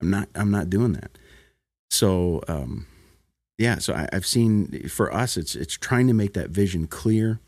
I'm 0.00 0.10
not 0.10 0.28
I'm 0.34 0.50
not 0.50 0.70
doing 0.70 0.92
that. 0.92 1.18
So 1.90 2.42
um, 2.48 2.86
yeah, 3.56 3.78
so 3.78 3.94
I, 3.94 4.08
I've 4.12 4.26
seen 4.26 4.88
for 4.88 5.12
us 5.12 5.36
it's 5.36 5.54
it's 5.54 5.74
trying 5.74 6.06
to 6.06 6.14
make 6.14 6.34
that 6.34 6.50
vision 6.50 6.86
clear 6.86 7.40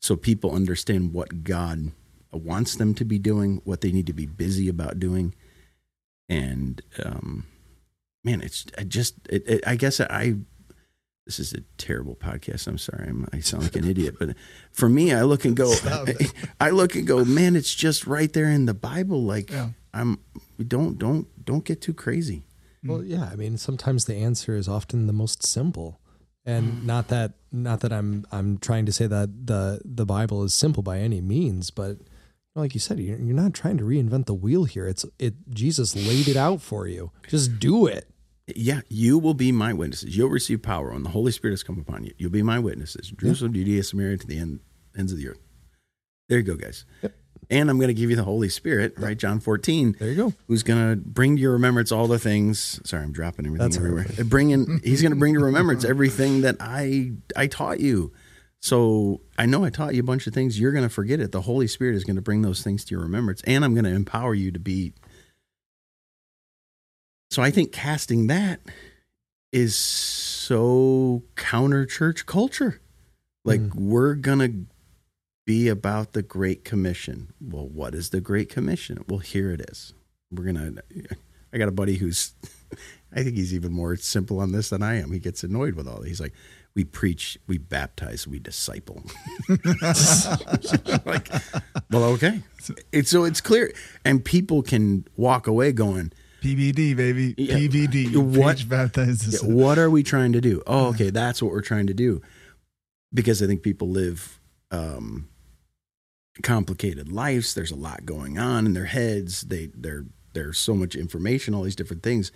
so 0.00 0.16
people 0.16 0.54
understand 0.54 1.12
what 1.12 1.44
God 1.44 1.92
wants 2.32 2.76
them 2.76 2.94
to 2.94 3.04
be 3.04 3.18
doing, 3.18 3.60
what 3.64 3.80
they 3.80 3.92
need 3.92 4.06
to 4.06 4.12
be 4.12 4.26
busy 4.26 4.68
about 4.68 4.98
doing. 4.98 5.34
And 6.28 6.80
um, 7.04 7.46
man, 8.24 8.40
it's 8.40 8.66
I 8.78 8.84
just 8.84 9.14
it, 9.28 9.48
it, 9.48 9.64
I 9.66 9.76
guess 9.76 10.00
I 10.00 10.36
this 11.30 11.38
is 11.38 11.52
a 11.52 11.60
terrible 11.78 12.16
podcast. 12.16 12.66
I'm 12.66 12.76
sorry. 12.76 13.06
I'm, 13.08 13.24
i 13.32 13.38
sound 13.38 13.62
like 13.62 13.76
an 13.76 13.88
idiot, 13.88 14.16
but 14.18 14.34
for 14.72 14.88
me, 14.88 15.12
I 15.12 15.22
look 15.22 15.44
and 15.44 15.56
go, 15.56 15.72
I 16.60 16.70
look 16.70 16.96
and 16.96 17.06
go, 17.06 17.24
man, 17.24 17.54
it's 17.54 17.72
just 17.72 18.04
right 18.04 18.32
there 18.32 18.50
in 18.50 18.66
the 18.66 18.74
Bible. 18.74 19.22
Like 19.22 19.52
yeah. 19.52 19.68
I'm, 19.94 20.18
don't, 20.58 20.98
don't, 20.98 21.28
don't 21.44 21.64
get 21.64 21.80
too 21.80 21.94
crazy. 21.94 22.42
Well, 22.84 23.04
yeah. 23.04 23.28
I 23.30 23.36
mean, 23.36 23.58
sometimes 23.58 24.06
the 24.06 24.16
answer 24.16 24.56
is 24.56 24.66
often 24.66 25.06
the 25.06 25.12
most 25.12 25.46
simple, 25.46 26.00
and 26.44 26.72
mm. 26.72 26.84
not 26.84 27.06
that, 27.08 27.34
not 27.52 27.78
that 27.80 27.92
I'm, 27.92 28.26
I'm 28.32 28.58
trying 28.58 28.86
to 28.86 28.92
say 28.92 29.06
that 29.06 29.46
the 29.46 29.82
the 29.84 30.06
Bible 30.06 30.42
is 30.44 30.54
simple 30.54 30.82
by 30.82 30.98
any 30.98 31.20
means, 31.20 31.70
but 31.70 31.98
like 32.54 32.72
you 32.72 32.80
said, 32.80 32.98
you're, 32.98 33.18
you're 33.18 33.36
not 33.36 33.52
trying 33.52 33.76
to 33.76 33.84
reinvent 33.84 34.24
the 34.24 34.34
wheel 34.34 34.64
here. 34.64 34.88
It's 34.88 35.04
it. 35.18 35.34
Jesus 35.50 35.94
laid 35.94 36.26
it 36.26 36.36
out 36.36 36.62
for 36.62 36.88
you. 36.88 37.12
Just 37.28 37.60
do 37.60 37.86
it. 37.86 38.08
Yeah, 38.56 38.80
you 38.88 39.18
will 39.18 39.34
be 39.34 39.52
my 39.52 39.72
witnesses. 39.72 40.16
You'll 40.16 40.30
receive 40.30 40.62
power 40.62 40.92
when 40.92 41.02
the 41.02 41.10
Holy 41.10 41.32
Spirit 41.32 41.52
has 41.52 41.62
come 41.62 41.78
upon 41.78 42.04
you. 42.04 42.12
You'll 42.18 42.30
be 42.30 42.42
my 42.42 42.58
witnesses. 42.58 43.12
Jerusalem, 43.16 43.54
yeah. 43.54 43.64
Judea, 43.64 43.82
Samaria, 43.82 44.16
to 44.18 44.26
the 44.26 44.38
end, 44.38 44.60
ends 44.96 45.12
of 45.12 45.18
the 45.18 45.28
earth. 45.28 45.40
There 46.28 46.38
you 46.38 46.44
go, 46.44 46.54
guys. 46.54 46.84
Yep. 47.02 47.14
And 47.50 47.68
I'm 47.68 47.78
going 47.78 47.88
to 47.88 47.94
give 47.94 48.10
you 48.10 48.16
the 48.16 48.22
Holy 48.22 48.48
Spirit, 48.48 48.94
right? 48.96 49.18
John 49.18 49.40
14. 49.40 49.96
There 49.98 50.08
you 50.08 50.14
go. 50.14 50.32
Who's 50.46 50.62
going 50.62 50.90
to 50.90 50.96
bring 50.96 51.34
to 51.34 51.42
your 51.42 51.52
remembrance 51.52 51.90
all 51.90 52.06
the 52.06 52.18
things. 52.18 52.80
Sorry, 52.84 53.02
I'm 53.02 53.12
dropping 53.12 53.46
everything 53.46 53.66
That's 53.66 53.76
everywhere. 53.76 54.06
Right. 54.16 54.28
Bringing, 54.28 54.80
he's 54.84 55.02
going 55.02 55.10
to 55.10 55.18
bring 55.18 55.34
to 55.34 55.40
remembrance 55.40 55.84
everything 55.84 56.42
that 56.42 56.56
I 56.60 57.12
I 57.34 57.48
taught 57.48 57.80
you. 57.80 58.12
So 58.60 59.22
I 59.36 59.46
know 59.46 59.64
I 59.64 59.70
taught 59.70 59.94
you 59.94 60.00
a 60.00 60.04
bunch 60.04 60.26
of 60.28 60.34
things. 60.34 60.60
You're 60.60 60.70
going 60.70 60.84
to 60.84 60.94
forget 60.94 61.18
it. 61.18 61.32
The 61.32 61.40
Holy 61.40 61.66
Spirit 61.66 61.96
is 61.96 62.04
going 62.04 62.16
to 62.16 62.22
bring 62.22 62.42
those 62.42 62.62
things 62.62 62.84
to 62.84 62.94
your 62.94 63.02
remembrance, 63.02 63.42
and 63.44 63.64
I'm 63.64 63.74
going 63.74 63.84
to 63.84 63.90
empower 63.90 64.34
you 64.34 64.52
to 64.52 64.60
be. 64.60 64.92
So 67.30 67.42
I 67.42 67.50
think 67.50 67.72
casting 67.72 68.26
that 68.26 68.60
is 69.52 69.76
so 69.76 71.22
counter 71.36 71.86
church 71.86 72.26
culture. 72.26 72.80
Like 73.44 73.60
mm. 73.60 73.74
we're 73.74 74.14
gonna 74.14 74.50
be 75.46 75.68
about 75.68 76.12
the 76.12 76.22
Great 76.22 76.64
Commission. 76.64 77.32
Well, 77.40 77.66
what 77.66 77.94
is 77.94 78.10
the 78.10 78.20
Great 78.20 78.48
Commission? 78.48 79.04
Well, 79.08 79.18
here 79.18 79.50
it 79.52 79.60
is. 79.60 79.94
We're 80.30 80.44
gonna. 80.44 80.74
I 81.52 81.58
got 81.58 81.68
a 81.68 81.72
buddy 81.72 81.96
who's. 81.96 82.32
I 83.12 83.24
think 83.24 83.36
he's 83.36 83.52
even 83.52 83.72
more 83.72 83.96
simple 83.96 84.38
on 84.38 84.52
this 84.52 84.70
than 84.70 84.84
I 84.84 85.00
am. 85.00 85.10
He 85.10 85.18
gets 85.18 85.42
annoyed 85.42 85.74
with 85.74 85.88
all. 85.88 86.02
He's 86.02 86.20
like, 86.20 86.32
we 86.74 86.84
preach, 86.84 87.36
we 87.46 87.58
baptize, 87.58 88.26
we 88.26 88.38
disciple. 88.38 89.02
like, 91.04 91.28
well, 91.90 92.04
okay. 92.04 92.42
It's, 92.92 93.10
so 93.10 93.24
it's 93.24 93.40
clear, 93.40 93.72
and 94.04 94.22
people 94.22 94.62
can 94.62 95.06
walk 95.16 95.46
away 95.46 95.72
going, 95.72 96.12
PBD, 96.40 96.96
baby. 96.96 97.34
Yeah. 97.36 97.56
PBD. 97.56 98.16
What. 98.16 98.64
Yeah, 99.42 99.54
what 99.54 99.78
are 99.78 99.90
we 99.90 100.02
trying 100.02 100.32
to 100.32 100.40
do? 100.40 100.62
Oh, 100.66 100.88
okay. 100.88 101.10
That's 101.10 101.42
what 101.42 101.52
we're 101.52 101.60
trying 101.60 101.86
to 101.88 101.94
do. 101.94 102.22
Because 103.12 103.42
I 103.42 103.46
think 103.46 103.62
people 103.62 103.88
live 103.88 104.40
um, 104.70 105.28
complicated 106.42 107.10
lives. 107.10 107.54
There's 107.54 107.70
a 107.70 107.76
lot 107.76 108.06
going 108.06 108.38
on 108.38 108.66
in 108.66 108.72
their 108.72 108.84
heads. 108.86 109.42
They, 109.42 109.70
they're, 109.74 110.06
there's 110.32 110.58
so 110.58 110.74
much 110.74 110.94
information, 110.94 111.54
all 111.54 111.62
these 111.62 111.76
different 111.76 112.02
things. 112.02 112.32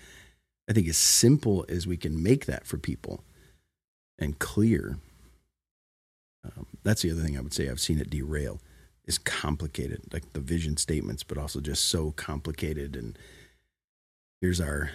I 0.68 0.72
think 0.72 0.88
as 0.88 0.98
simple 0.98 1.64
as 1.68 1.86
we 1.86 1.96
can 1.96 2.22
make 2.22 2.46
that 2.46 2.66
for 2.66 2.78
people 2.78 3.22
and 4.18 4.38
clear, 4.38 4.98
um, 6.44 6.66
that's 6.82 7.02
the 7.02 7.10
other 7.10 7.22
thing 7.22 7.36
I 7.36 7.40
would 7.40 7.54
say 7.54 7.68
I've 7.68 7.80
seen 7.80 8.00
it 8.00 8.10
derail 8.10 8.60
is 9.06 9.18
complicated, 9.18 10.00
like 10.12 10.32
the 10.32 10.40
vision 10.40 10.76
statements, 10.76 11.22
but 11.22 11.38
also 11.38 11.60
just 11.60 11.86
so 11.86 12.12
complicated 12.12 12.96
and 12.96 13.18
here's 14.40 14.60
our 14.60 14.90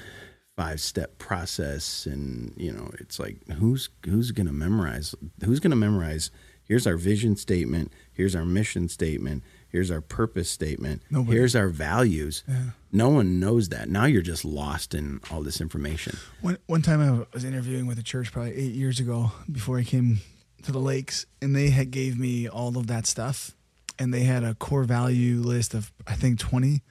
five 0.55 0.81
step 0.81 1.17
process 1.17 2.05
and 2.05 2.53
you 2.57 2.71
know 2.71 2.91
it's 2.99 3.17
like 3.19 3.37
who's 3.59 3.89
who's 4.05 4.31
going 4.31 4.45
to 4.45 4.51
memorize 4.53 5.15
who's 5.45 5.61
going 5.61 5.71
to 5.71 5.77
memorize 5.77 6.31
here's 6.63 6.85
our 6.85 6.97
vision 6.97 7.35
statement 7.37 7.93
here's 8.11 8.35
our 8.35 8.43
mission 8.43 8.89
statement 8.89 9.41
here's 9.69 9.89
our 9.89 10.01
purpose 10.01 10.49
statement 10.49 11.01
Nobody. 11.09 11.37
here's 11.37 11.55
our 11.55 11.69
values 11.69 12.43
yeah. 12.45 12.71
no 12.91 13.07
one 13.07 13.39
knows 13.39 13.69
that 13.69 13.87
now 13.87 14.03
you're 14.03 14.21
just 14.21 14.43
lost 14.43 14.93
in 14.93 15.21
all 15.31 15.41
this 15.43 15.61
information 15.61 16.17
one, 16.41 16.57
one 16.65 16.81
time 16.81 17.01
i 17.01 17.25
was 17.33 17.45
interviewing 17.45 17.87
with 17.87 17.97
a 17.97 18.03
church 18.03 18.31
probably 18.33 18.53
eight 18.53 18.73
years 18.73 18.99
ago 18.99 19.31
before 19.49 19.79
i 19.79 19.83
came 19.83 20.19
to 20.61 20.73
the 20.73 20.79
lakes 20.79 21.25
and 21.41 21.55
they 21.55 21.69
had 21.69 21.89
gave 21.89 22.19
me 22.19 22.49
all 22.49 22.77
of 22.77 22.87
that 22.87 23.05
stuff 23.07 23.55
and 23.97 24.13
they 24.13 24.23
had 24.23 24.43
a 24.43 24.55
core 24.55 24.83
value 24.83 25.37
list 25.37 25.73
of 25.73 25.93
i 26.05 26.15
think 26.15 26.37
20 26.37 26.81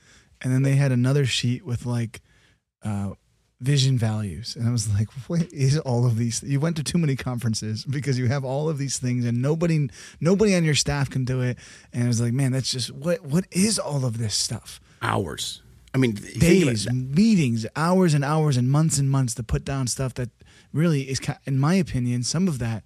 and 0.41 0.53
then 0.55 0.63
they 0.63 0.77
had 0.77 0.91
another 0.91 1.27
sheet 1.27 1.67
with 1.67 1.85
like 1.85 2.23
uh, 2.83 3.12
vision 3.61 3.99
values. 3.99 4.57
And 4.57 4.69
I 4.69 4.73
was 4.73 4.88
like, 4.93 5.09
what 5.29 5.53
is 5.53 5.79
all 5.79 6.07
of 6.07 6.17
these? 6.17 6.43
You 6.43 6.61
went 6.61 6.77
to 6.77 6.85
too 6.85 6.99
many 6.99 7.17
conferences 7.17 7.85
because 7.85 8.19
you 8.19 8.27
have 8.27 8.45
all 8.45 8.69
of 8.69 8.79
these 8.79 8.99
things 8.99 9.25
and 9.25 9.43
nobody 9.43 9.88
nobody 10.21 10.55
on 10.55 10.64
your 10.64 10.75
staff 10.75 11.11
can 11.11 11.25
do 11.25 11.41
it. 11.41 11.59
And 11.93 12.05
I 12.05 12.07
was 12.07 12.21
like, 12.21 12.33
man, 12.33 12.53
that's 12.53 12.71
just 12.71 12.91
what 12.93 13.23
what 13.23 13.47
is 13.51 13.79
all 13.79 14.05
of 14.05 14.19
this 14.19 14.35
stuff? 14.35 14.81
Hours. 15.03 15.62
I 15.95 15.99
mean, 15.99 16.12
days, 16.12 16.91
meetings, 16.93 17.67
hours 17.75 18.12
and 18.14 18.25
hours 18.25 18.57
and 18.57 18.71
months 18.71 18.99
and 18.99 19.11
months 19.11 19.35
to 19.35 19.43
put 19.43 19.64
down 19.64 19.87
stuff 19.87 20.14
that 20.14 20.29
really 20.73 21.03
is, 21.03 21.19
in 21.47 21.59
my 21.59 21.75
opinion, 21.75 22.23
some 22.23 22.47
of 22.47 22.59
that 22.59 22.85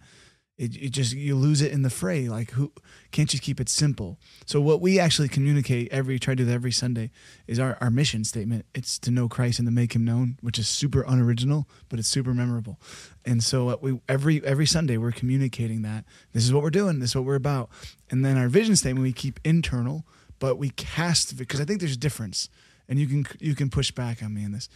it, 0.62 0.76
it 0.76 0.90
just 0.90 1.12
you 1.12 1.34
lose 1.34 1.60
it 1.60 1.72
in 1.72 1.82
the 1.82 1.90
fray. 1.90 2.28
Like 2.28 2.52
who 2.52 2.70
can't 3.10 3.34
you 3.34 3.40
keep 3.40 3.60
it 3.60 3.68
simple? 3.68 4.16
So 4.46 4.60
what 4.60 4.80
we 4.80 5.00
actually 5.00 5.28
communicate 5.28 5.88
every 5.90 6.20
try 6.20 6.36
to 6.36 6.44
do 6.44 6.50
every 6.50 6.70
Sunday 6.70 7.10
is 7.48 7.58
our, 7.58 7.76
our 7.80 7.90
mission 7.90 8.22
statement. 8.22 8.64
It's 8.72 8.96
to 9.00 9.10
know 9.10 9.28
Christ 9.28 9.58
and 9.58 9.66
to 9.66 9.72
make 9.72 9.94
him 9.94 10.04
known, 10.04 10.38
which 10.40 10.60
is 10.60 10.68
super 10.68 11.02
unoriginal, 11.02 11.68
but 11.88 11.98
it's 11.98 12.06
super 12.06 12.32
memorable. 12.32 12.78
And 13.24 13.42
so 13.42 13.76
we 13.82 14.00
every 14.08 14.44
every 14.44 14.66
Sunday 14.66 14.96
we're 14.96 15.10
communicating 15.10 15.82
that 15.82 16.04
this 16.32 16.44
is 16.44 16.52
what 16.52 16.62
we're 16.62 16.70
doing, 16.70 17.00
this 17.00 17.10
is 17.10 17.16
what 17.16 17.24
we're 17.24 17.34
about. 17.34 17.68
And 18.08 18.24
then 18.24 18.38
our 18.38 18.48
vision 18.48 18.76
statement 18.76 19.02
we 19.02 19.12
keep 19.12 19.40
internal, 19.42 20.04
but 20.38 20.58
we 20.58 20.70
cast 20.70 21.36
because 21.36 21.60
I 21.60 21.64
think 21.64 21.80
there's 21.80 21.94
a 21.94 21.98
difference. 21.98 22.48
And 22.88 23.00
you 23.00 23.08
can 23.08 23.26
you 23.40 23.56
can 23.56 23.68
push 23.68 23.90
back 23.90 24.22
on 24.22 24.32
me 24.32 24.44
on 24.44 24.52
this. 24.52 24.68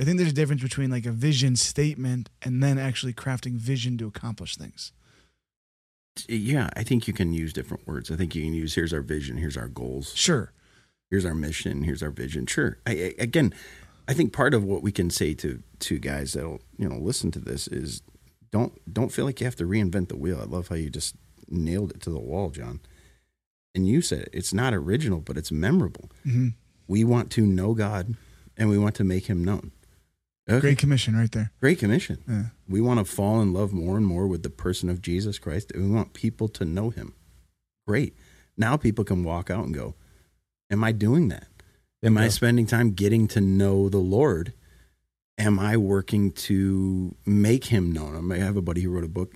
I 0.00 0.04
think 0.04 0.16
there's 0.16 0.30
a 0.30 0.34
difference 0.34 0.62
between 0.62 0.90
like 0.90 1.04
a 1.04 1.12
vision 1.12 1.54
statement 1.54 2.30
and 2.40 2.62
then 2.62 2.78
actually 2.78 3.12
crafting 3.12 3.56
vision 3.56 3.98
to 3.98 4.06
accomplish 4.06 4.56
things 4.56 4.92
yeah, 6.28 6.70
I 6.76 6.82
think 6.82 7.06
you 7.06 7.14
can 7.14 7.32
use 7.32 7.52
different 7.52 7.86
words. 7.86 8.10
I 8.10 8.16
think 8.16 8.34
you 8.34 8.42
can 8.42 8.54
use 8.54 8.74
here's 8.74 8.92
our 8.92 9.02
vision, 9.02 9.36
here's 9.36 9.56
our 9.56 9.68
goals. 9.68 10.12
Sure. 10.14 10.52
Here's 11.10 11.24
our 11.24 11.34
mission, 11.34 11.82
here's 11.82 12.02
our 12.02 12.10
vision. 12.10 12.46
Sure. 12.46 12.78
I, 12.86 12.90
I, 12.92 13.14
again, 13.18 13.54
I 14.08 14.14
think 14.14 14.32
part 14.32 14.54
of 14.54 14.64
what 14.64 14.82
we 14.82 14.92
can 14.92 15.10
say 15.10 15.34
to 15.34 15.62
to 15.80 15.98
guys 15.98 16.32
that'll, 16.32 16.60
you 16.76 16.88
know, 16.88 16.96
listen 16.96 17.30
to 17.32 17.38
this 17.38 17.68
is 17.68 18.02
don't 18.50 18.72
don't 18.92 19.12
feel 19.12 19.24
like 19.24 19.40
you 19.40 19.46
have 19.46 19.56
to 19.56 19.64
reinvent 19.64 20.08
the 20.08 20.16
wheel. 20.16 20.40
I 20.40 20.44
love 20.44 20.68
how 20.68 20.76
you 20.76 20.90
just 20.90 21.16
nailed 21.48 21.92
it 21.92 22.00
to 22.02 22.10
the 22.10 22.18
wall, 22.20 22.50
John. 22.50 22.80
And 23.74 23.86
you 23.88 24.00
said 24.02 24.20
it, 24.22 24.30
it's 24.32 24.54
not 24.54 24.72
original, 24.74 25.20
but 25.20 25.36
it's 25.36 25.50
memorable. 25.52 26.10
hmm 26.22 26.48
We 26.86 27.04
want 27.04 27.30
to 27.32 27.42
know 27.46 27.74
God 27.74 28.14
and 28.56 28.68
we 28.68 28.78
want 28.78 28.94
to 28.96 29.04
make 29.04 29.26
him 29.26 29.44
known. 29.44 29.72
Okay. 30.48 30.60
Great 30.60 30.78
commission 30.78 31.16
right 31.16 31.32
there. 31.32 31.52
Great 31.60 31.78
commission. 31.78 32.22
Yeah. 32.28 32.44
We 32.68 32.80
want 32.80 33.00
to 33.00 33.04
fall 33.04 33.40
in 33.40 33.54
love 33.54 33.72
more 33.72 33.96
and 33.96 34.06
more 34.06 34.26
with 34.26 34.42
the 34.42 34.50
person 34.50 34.90
of 34.90 35.00
Jesus 35.00 35.38
Christ. 35.38 35.72
We 35.74 35.88
want 35.88 36.12
people 36.12 36.48
to 36.48 36.64
know 36.64 36.90
him. 36.90 37.14
Great. 37.86 38.14
Now 38.56 38.76
people 38.76 39.04
can 39.04 39.24
walk 39.24 39.50
out 39.50 39.64
and 39.64 39.74
go, 39.74 39.94
Am 40.70 40.84
I 40.84 40.92
doing 40.92 41.28
that? 41.28 41.46
Am 42.02 42.18
I 42.18 42.28
spending 42.28 42.66
time 42.66 42.92
getting 42.92 43.26
to 43.28 43.40
know 43.40 43.88
the 43.88 43.98
Lord? 43.98 44.52
Am 45.38 45.58
I 45.58 45.76
working 45.76 46.32
to 46.32 47.14
make 47.24 47.66
him 47.66 47.90
known? 47.90 48.30
I 48.30 48.38
have 48.38 48.56
a 48.56 48.62
buddy 48.62 48.82
who 48.82 48.90
wrote 48.90 49.04
a 49.04 49.08
book 49.08 49.34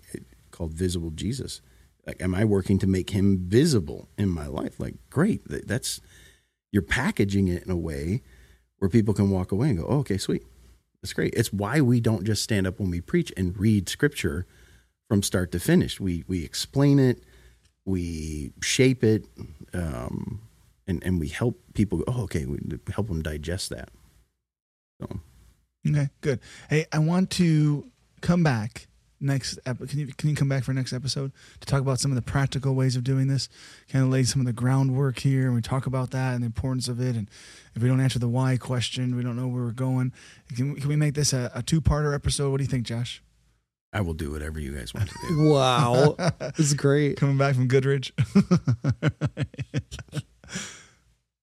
called 0.51 0.73
Visible 0.73 1.11
Jesus. 1.11 1.63
Like, 2.07 2.21
am 2.21 2.35
I 2.35 2.45
working 2.45 2.79
to 2.81 2.87
make 2.87 3.11
him 3.11 3.39
visible 3.49 4.09
in 4.19 4.29
my 4.29 4.47
life? 4.47 4.79
Like, 4.79 4.95
great. 5.11 5.43
That's 5.47 6.01
you're 6.71 6.83
packaging 6.83 7.49
it 7.49 7.63
in 7.63 7.71
a 7.71 7.77
way 7.77 8.23
where 8.79 8.89
people 8.89 9.15
can 9.15 9.31
walk 9.31 9.51
away 9.51 9.71
and 9.71 9.79
go, 9.79 9.87
oh, 9.89 9.99
okay, 9.99 10.19
sweet. 10.19 10.43
That's 11.09 11.15
great. 11.15 11.33
It's 11.35 11.51
why 11.55 11.81
we 11.81 12.01
don't 12.01 12.25
just 12.25 12.43
stand 12.43 12.67
up 12.67 12.79
when 12.79 12.91
we 12.91 13.01
preach 13.01 13.33
and 13.35 13.57
read 13.59 13.89
scripture 13.89 14.45
from 15.09 15.23
start 15.23 15.51
to 15.53 15.59
finish. 15.59 15.99
We 15.99 16.23
we 16.29 16.45
explain 16.45 16.99
it, 16.99 17.25
we 17.87 18.53
shape 18.61 19.03
it, 19.03 19.25
um, 19.73 20.43
and 20.87 21.03
and 21.03 21.19
we 21.19 21.29
help 21.29 21.63
people. 21.73 22.05
Oh, 22.07 22.25
okay, 22.25 22.45
we 22.45 22.59
help 22.93 23.09
them 23.09 23.23
digest 23.23 23.71
that. 23.71 23.89
So 25.01 25.21
Okay, 25.89 26.11
good. 26.21 26.41
Hey, 26.69 26.85
I 26.93 26.99
want 26.99 27.31
to 27.31 27.91
come 28.21 28.43
back 28.43 28.88
next. 29.21 29.59
Ep- 29.67 29.89
can 29.89 29.99
you 29.99 30.07
can 30.09 30.29
you 30.31 30.37
come 30.37 30.49
back 30.49 30.65
for 30.65 30.73
next 30.73 30.93
episode 30.93 31.33
to 31.61 31.67
talk 31.67 31.81
about 31.81 32.01
some 32.01 32.11
of 32.11 32.17
the 32.17 32.23
practical 32.23 32.75
ways 32.75 32.97
of 32.97 33.05
doing 33.05 33.29
this? 33.29 33.49
Kind 33.91 34.05
of 34.05 34.11
lay 34.11 34.23
some 34.25 34.41
of 34.41 34.47
the 34.47 34.53
groundwork 34.53 35.19
here, 35.21 35.47
and 35.47 35.55
we 35.55 35.61
talk 35.63 35.87
about 35.87 36.11
that 36.11 36.35
and 36.35 36.43
the 36.43 36.47
importance 36.47 36.89
of 36.89 37.01
it. 37.01 37.17
And 37.17 37.29
if 37.75 37.83
we 37.83 37.89
don't 37.89 38.01
answer 38.01 38.19
the 38.19 38.29
why 38.29 38.57
question, 38.57 39.17
we 39.17 39.23
don't 39.23 39.37
know 39.37 39.49
where 39.49 39.63
we're 39.65 39.73
going. 39.73 40.13
Can, 40.55 40.77
can 40.77 40.89
we 40.89 40.97
make 40.97 41.15
this 41.15 41.33
a, 41.33 41.51
a 41.55 41.63
two 41.63 41.81
parter 41.81 42.15
episode? 42.15 42.51
What 42.51 42.59
do 42.59 42.65
you 42.65 42.69
think, 42.71 42.87
Josh? 42.87 43.23
I 43.93 44.03
will 44.03 44.15
do 44.15 44.31
whatever 44.31 44.61
you 44.61 44.73
guys 44.73 44.93
want 44.93 45.09
to 45.09 45.15
do. 45.29 45.49
Wow, 45.51 46.17
this 46.57 46.67
is 46.67 46.75
great. 46.75 47.17
Coming 47.17 47.39
back 47.39 47.55
from 47.55 47.69
Goodridge. 47.69 48.13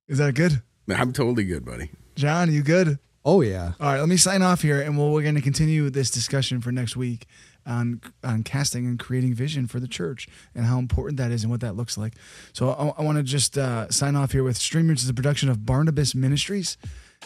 Is 0.07 0.19
that 0.19 0.35
good, 0.35 0.61
I'm 0.87 1.11
totally 1.13 1.45
good, 1.45 1.65
buddy. 1.65 1.89
John? 2.15 2.53
You 2.53 2.61
good? 2.61 2.99
Oh 3.27 3.41
yeah, 3.41 3.71
All 3.79 3.91
right, 3.91 3.99
let 3.99 4.07
me 4.07 4.17
sign 4.17 4.43
off 4.43 4.61
here, 4.61 4.79
and 4.79 4.99
we'll, 4.99 5.11
we're 5.11 5.23
going 5.23 5.33
to 5.33 5.41
continue 5.41 5.89
this 5.89 6.11
discussion 6.11 6.61
for 6.61 6.71
next 6.71 6.95
week 6.95 7.25
on 7.65 8.01
on 8.23 8.43
casting 8.43 8.85
and 8.85 8.99
creating 8.99 9.33
vision 9.33 9.67
for 9.67 9.79
the 9.79 9.87
church 9.87 10.27
and 10.53 10.65
how 10.65 10.79
important 10.79 11.17
that 11.17 11.31
is 11.31 11.43
and 11.43 11.51
what 11.51 11.61
that 11.61 11.75
looks 11.75 11.97
like. 11.97 12.13
So 12.53 12.69
I, 12.69 13.01
I 13.01 13.03
want 13.03 13.17
to 13.17 13.23
just 13.23 13.57
uh, 13.57 13.89
sign 13.89 14.15
off 14.15 14.31
here 14.31 14.43
with 14.43 14.57
Stream 14.57 14.87
Roots 14.87 15.03
is 15.03 15.09
a 15.09 15.13
production 15.13 15.49
of 15.49 15.65
Barnabas 15.65 16.15
Ministries. 16.15 16.77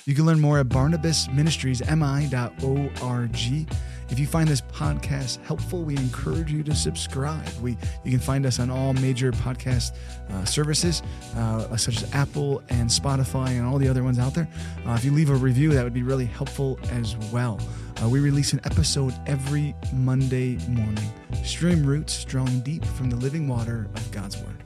You 0.06 0.16
can 0.16 0.26
learn 0.26 0.40
more 0.40 0.60
at 0.60 0.70
barnabasministriesmi.org. 0.70 3.68
If 4.12 4.18
you 4.18 4.26
find 4.26 4.48
this 4.48 4.62
podcast 4.62 5.46
helpful, 5.46 5.84
we 5.84 5.96
encourage 5.96 6.52
you 6.52 6.64
to 6.64 6.74
subscribe. 6.74 7.48
We 7.62 7.78
you 8.04 8.10
can 8.10 8.20
find 8.20 8.44
us 8.46 8.60
on 8.60 8.72
all 8.72 8.94
major 8.94 9.32
podcast 9.32 9.96
uh, 10.32 10.46
services, 10.46 11.04
uh, 11.36 11.78
such 11.78 12.02
as 12.02 12.16
Apple 12.16 12.64
and 12.70 12.90
Spotify 12.90 13.50
and 13.50 13.68
all 13.68 13.78
the 13.78 13.88
other 13.88 14.04
ones 14.04 14.18
out 14.18 14.34
there. 14.34 14.48
Uh, 14.86 14.94
if 14.94 15.06
you 15.06 15.12
leave 15.12 15.30
a 15.30 15.36
review, 15.36 15.72
that 15.74 15.84
would 15.84 15.94
be 15.94 16.04
really 16.04 16.26
helpful 16.26 16.80
as 16.92 17.16
well. 17.32 17.60
Uh, 18.02 18.10
we 18.10 18.20
release 18.20 18.54
an 18.54 18.62
episode 18.64 19.14
every 19.28 19.76
Monday 19.94 20.58
morning. 20.70 21.12
Stream 21.44 21.86
roots, 21.86 22.26
drawing 22.26 22.62
deep 22.62 22.84
from 22.86 23.12
the 23.12 23.18
living 23.18 23.48
water 23.48 23.88
of 23.94 24.12
God's 24.12 24.38
Word. 24.38 24.64